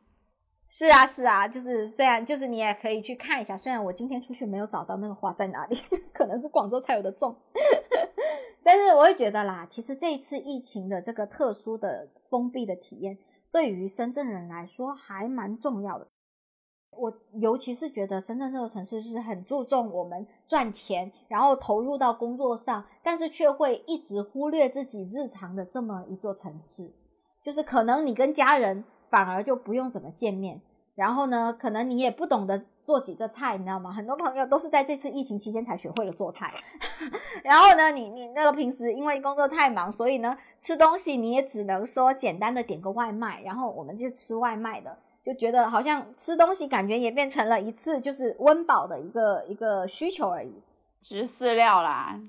[0.68, 5.76] 是啊，是啊，就是虽然就是你也可以去看一下，虽然我今天出去没有找到那个花在哪里，
[6.14, 7.36] 可能是广州才有的种，
[8.64, 13.18] 但是我会觉得啦，其实这一次疫情的这个特殊的封闭的体验。
[13.50, 16.08] 对于深圳人来说还蛮重要的，
[16.96, 26.92] 我尤其是觉得深圳这座城市是很注重我们赚钱，然后投入到工作上，但是却会一直忽略自己日常的这么一座城市，
[27.42, 30.60] 就是可能你跟家人反而就不用怎么见面。
[30.94, 33.90] 然后呢，可能你也不懂得做几个菜，你知道吗？
[33.90, 36.52] 很多朋友都是在这次疫情期间才学会了做菜。
[37.42, 43.40] 然后呢，你你那个平时因为工作太忙，所以呢吃东西你也只能说简单的点个外卖。
[43.40, 50.52] 然后我们就吃外卖的，就觉得好像吃东西感觉也变成了一次就是温饱的一个一个需求而已，
[51.00, 52.20] 吃饲料啦。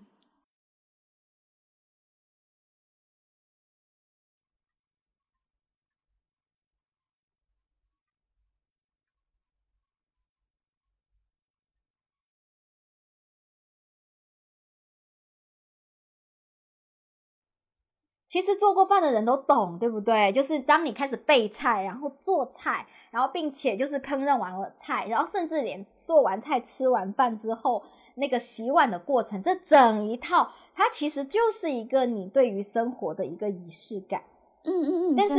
[18.34, 20.31] 其实做过饭的人都懂，对不对？
[20.31, 27.84] 就是当你开始备菜，然后做菜，然后并且就是烹饪完了菜，然后甚至连做完菜、吃完饭之后
[28.15, 34.23] 那个洗碗的过程，这整一套，它其实就是一个你对于生活的一个仪式感。
[34.64, 35.15] 嗯嗯嗯。
[35.15, 35.35] 但是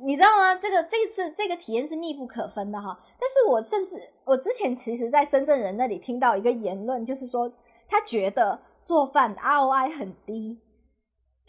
[0.00, 0.54] 你知道吗？
[0.54, 2.98] 这个这次这个体验是密不可分的哈。
[3.18, 7.52] 但是我甚至我之前其实，在深圳人那里听到一个言论，就是说
[7.86, 10.58] 他觉得做饭 ROI 很低。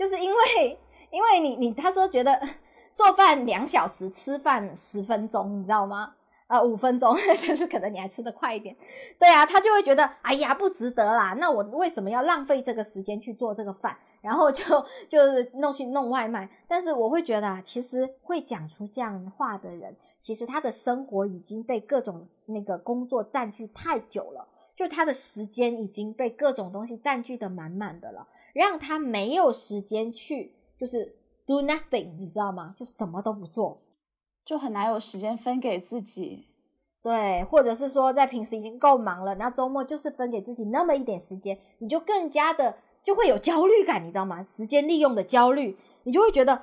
[0.02, 0.80] 就是因为，
[1.12, 2.42] 因为你你他说觉得
[2.96, 6.16] 做饭两小时，吃饭十分钟，你知道吗？
[6.48, 8.76] 呃，五分钟， 就是可能你还吃得快一点。
[9.20, 11.36] 对啊，他就会觉得，哎呀，不值得啦。
[11.38, 13.96] 那我为什么要浪费这个时间去做这个饭？
[14.22, 14.64] 然后就
[15.08, 16.50] 就是弄去弄外卖。
[16.68, 24.48] 但是我会觉得啊，其实会讲出这样话的人，其实他的生活已经被各种那个工作占据太久了。
[24.82, 32.74] 就他的时间已经被各种东西占据的满满的了，让他没有时间去就是 do nothing，你知道吗？
[32.76, 33.80] 就什么都不做，
[34.44, 36.48] 就很难有时间分给自己。
[37.04, 44.44] 对，或者是说在平时已经够忙了，那周末就是分给自己那么一点时间，你就更加的就会有焦虑感，你知道吗？
[44.44, 46.54] 时间利用的焦虑，你就会觉得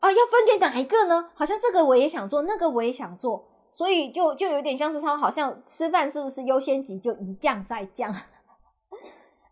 [0.00, 1.30] 啊，要分给哪一个呢？
[1.34, 3.46] 好像这个我也想做，那个我也想做。
[3.70, 8.14] 所以就就有点像是他好像吃饭是不是优先级就一降再降，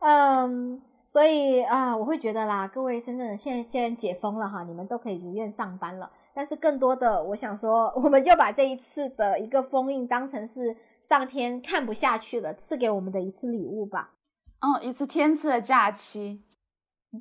[0.01, 6.11] 嗯，所以啊，我会觉得啦，各位深圳人现在现在解封了哈，你们都可以如愿上班了。
[6.33, 14.15] 但是更多的，我想说，我们就把这一次的一个封印当成是上天看不下去了，赐给我们的一次礼物吧。
[14.61, 16.43] 哦，一次天赐的假期，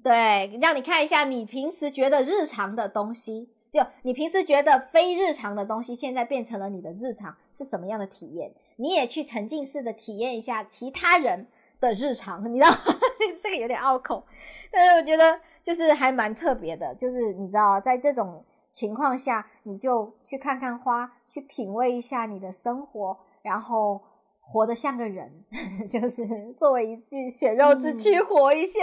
[0.03, 3.49] 对，让你看一下你平时觉得日常的东西。
[3.73, 8.53] 就你平时觉得非日常的东西，现在变成了你的日常，是什么样的体验？
[8.75, 11.47] 你也去沉浸式的体验一下其他人
[11.79, 12.69] 的日常，你知道
[13.41, 14.23] 这个有点拗口，
[14.71, 16.93] 但是我觉得就是还蛮特别的。
[16.93, 23.99] 就是你知道，在这种情况下，你就去看看花，去品味一下你的生活，然后
[24.39, 25.43] 活得像个人，
[25.89, 28.79] 就是作为一具血肉之躯活一下。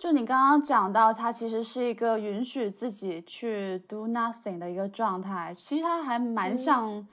[0.00, 7.06] 就你刚刚讲到，它其实是一个允许自己去 do nothing 的一个状态，其实它还蛮像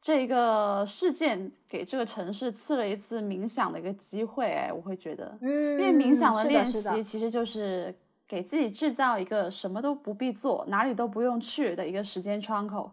[0.00, 4.46] 这个事件给这个城市赐了一次冥想的一个机会。
[4.46, 7.94] 哎，我会觉得，嗯，因为冥想的练习其实就是
[8.26, 12.90] 给自己制造一个什么都不必做，哪里都不用去的一个时间窗口。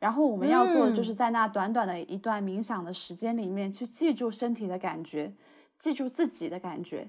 [0.00, 5.32] 然后我们要做的就是在那短短的一段冥想的时间里面，去记住身体的感觉，
[5.76, 7.08] 记住自己的感觉。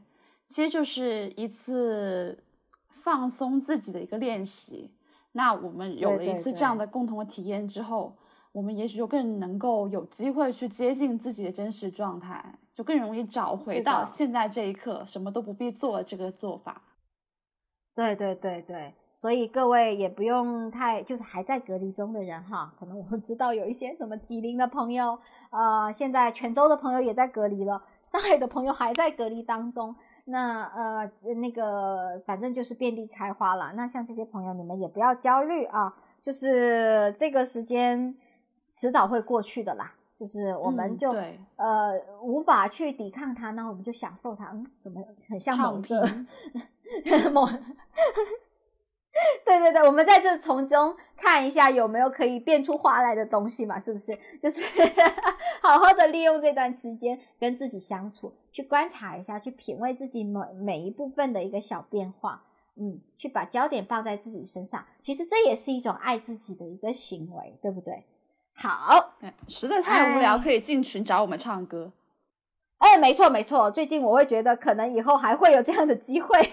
[0.49, 2.43] 其实就是一次
[2.87, 4.91] 放松自己的一个练习。
[5.31, 8.17] 那我们有了一次这样的共同的体验之后，
[8.51, 12.43] 我们也许就更能够有机会去接近自己的真实状态，
[12.73, 16.81] 就更容易找回到现在这一刻什么都不必做这个做法。
[17.95, 18.93] 对对对对。
[19.13, 25.19] 所以各位也不用太，就是还在隔离中的人哈，可能我们知道有一些什么吉林的朋友，
[25.49, 29.93] 呃，现在泉州的朋友也在隔离了，上海的朋友还在隔离当中。
[30.29, 33.73] 那呃，那个反正就是遍地开花了。
[33.75, 38.15] 那像这些朋友，你们也不要焦虑啊，就是这个时间
[38.63, 39.93] 迟早会过去的啦。
[40.19, 41.15] 就是我们就
[41.55, 44.49] 呃无法去抵抗它，那我们就享受它。
[44.51, 46.05] 嗯，怎么很像某个
[47.31, 47.47] 某。
[49.43, 53.79] 对对对，我们在这从中看一下有没有可以变出花来的东西嘛？
[53.79, 54.17] 是不是？
[54.39, 54.63] 就是
[55.61, 62.43] 好好的利用这段时间跟自己相处，去观察一下，去品味自己每每一部分的一个小变化。
[62.75, 68.03] 嗯，去把焦点放在自己身上，其实这也是一种爱自己的一个行为，对不对？
[68.55, 69.13] 好，
[69.47, 71.93] 实在太无聊，可以进群找我们唱歌。
[72.79, 76.37] 哎，没错没错，最近我会觉得可能以后还会有这样的机会。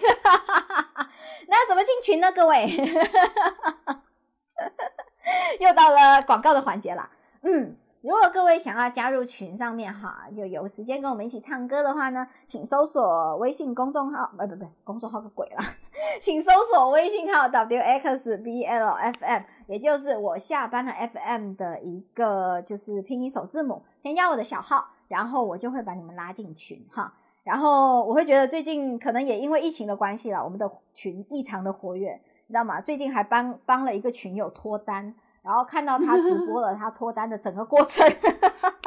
[1.49, 2.31] 那怎么进群呢？
[2.31, 2.67] 各位，
[5.59, 7.11] 又到了广告的环节了。
[7.43, 7.75] 嗯，
[8.07, 15.59] 如果各位想要加入群上面哈，就有时间跟我们一起唱歌的话呢，请搜索微信公众号，不不不，公众号个鬼了，
[16.23, 24.87] 请搜索微信号 w x b l f m，也就是我下班了 f m 的一个就是拼音首字母，添加我的小号。
[25.09, 27.13] 然后我就会把你们拉进群哈，
[27.45, 32.81] 然后我会觉得最近可能也因为疫情的关系了，我们的群异常的活跃，你知道吗？
[32.81, 35.15] 最近还帮帮了一个群友脱单，
[35.47, 38.05] 然后看到他直播了 他脱单的整个过程，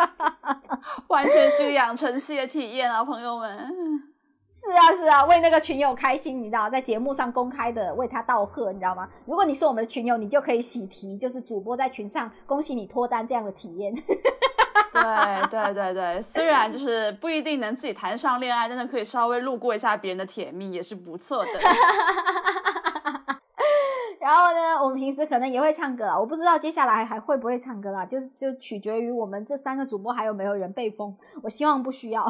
[1.07, 3.57] 完全是个养成系的体验啊，朋友们。
[4.51, 9.07] 是啊是啊，为那个群友开心，你知道，在节目上公开的为他道贺，你知道吗？
[9.25, 13.93] 如果你是我们的群友，你就可以喜提，就是主播在群上恭喜你脱单这样的体验。
[14.91, 21.51] 对对对对，虽然就是不一定能自己谈上恋爱，但是可以稍微路过一下别人的甜蜜也是不错的。
[24.29, 31.17] 然后呢，我们平时可能也会唱歌，我不知道接下来还会不会唱歌啦，就是就取决于我们这三个主播还有没有人被封。
[31.41, 32.23] 我希望不需要。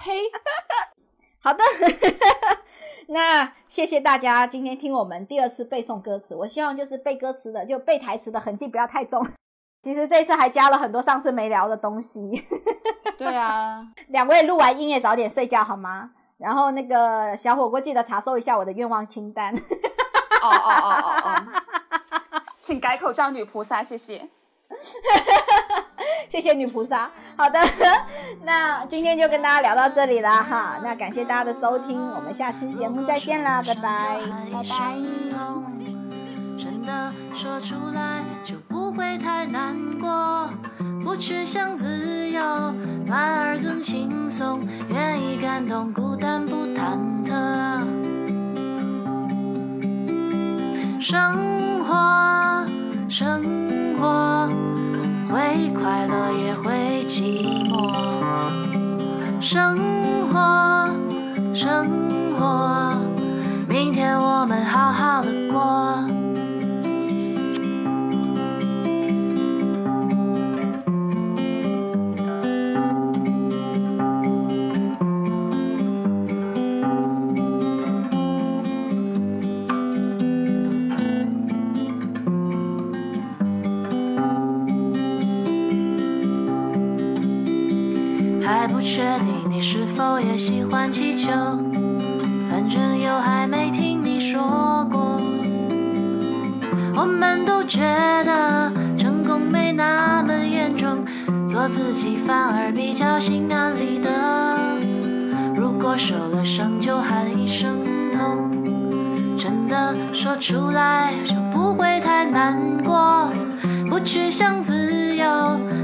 [0.00, 0.22] 呸！
[1.38, 1.62] 好的，
[3.06, 6.34] 那谢谢大家今天听我们第二次背诵歌词。
[6.34, 9.24] 我希望就是背歌词的，就背台词的痕迹不要太重。
[9.80, 12.44] 其实这次还加了很多上次没聊的东西。
[13.16, 16.10] 对啊，两位录完音也早点睡觉好吗？
[16.38, 19.54] 然后那个小火锅记得查收一下我的愿望清单。
[20.42, 20.90] 哦哦哦
[21.24, 24.28] 哦哦，请改口叫女菩萨，谢谢。
[26.28, 27.10] 谢谢女菩萨。
[27.36, 27.60] 好的，
[28.44, 30.78] 那今天就跟大家聊到这里了哈。
[30.82, 34.18] 那感谢大家的收听，我们下期节目再见啦，拜拜，
[34.52, 34.94] 拜拜。
[36.58, 40.48] 真的说出来就不会太难过，
[41.04, 42.40] 不去想自由，
[43.06, 47.30] 反而更轻松，愿意感动，孤单不忐忑。
[50.98, 52.66] 生活，
[53.10, 53.42] 生
[54.00, 54.48] 活，
[55.28, 57.92] 会快乐也会寂寞。
[59.42, 59.78] 生
[60.32, 60.88] 活，
[61.54, 61.86] 生
[62.38, 62.96] 活，
[63.68, 66.13] 明天我们好好的过。
[110.34, 113.30] 说出来就不会太难过。
[113.88, 115.24] 不去想自由。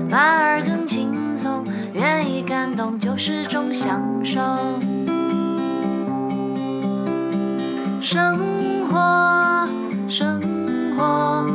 [0.09, 1.65] 反而更轻松。
[1.95, 4.41] 愿意感动就是种享受。
[8.01, 8.41] 生
[8.89, 9.69] 活，
[10.09, 10.43] 生
[10.97, 11.47] 活，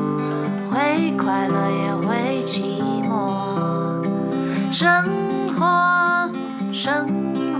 [0.71, 2.61] 会快乐也会寂
[3.03, 3.11] 寞。
[4.71, 5.03] 生
[5.57, 6.31] 活，
[6.71, 7.05] 生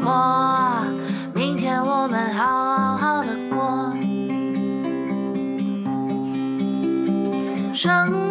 [0.02, 0.44] 活，
[7.86, 8.24] 生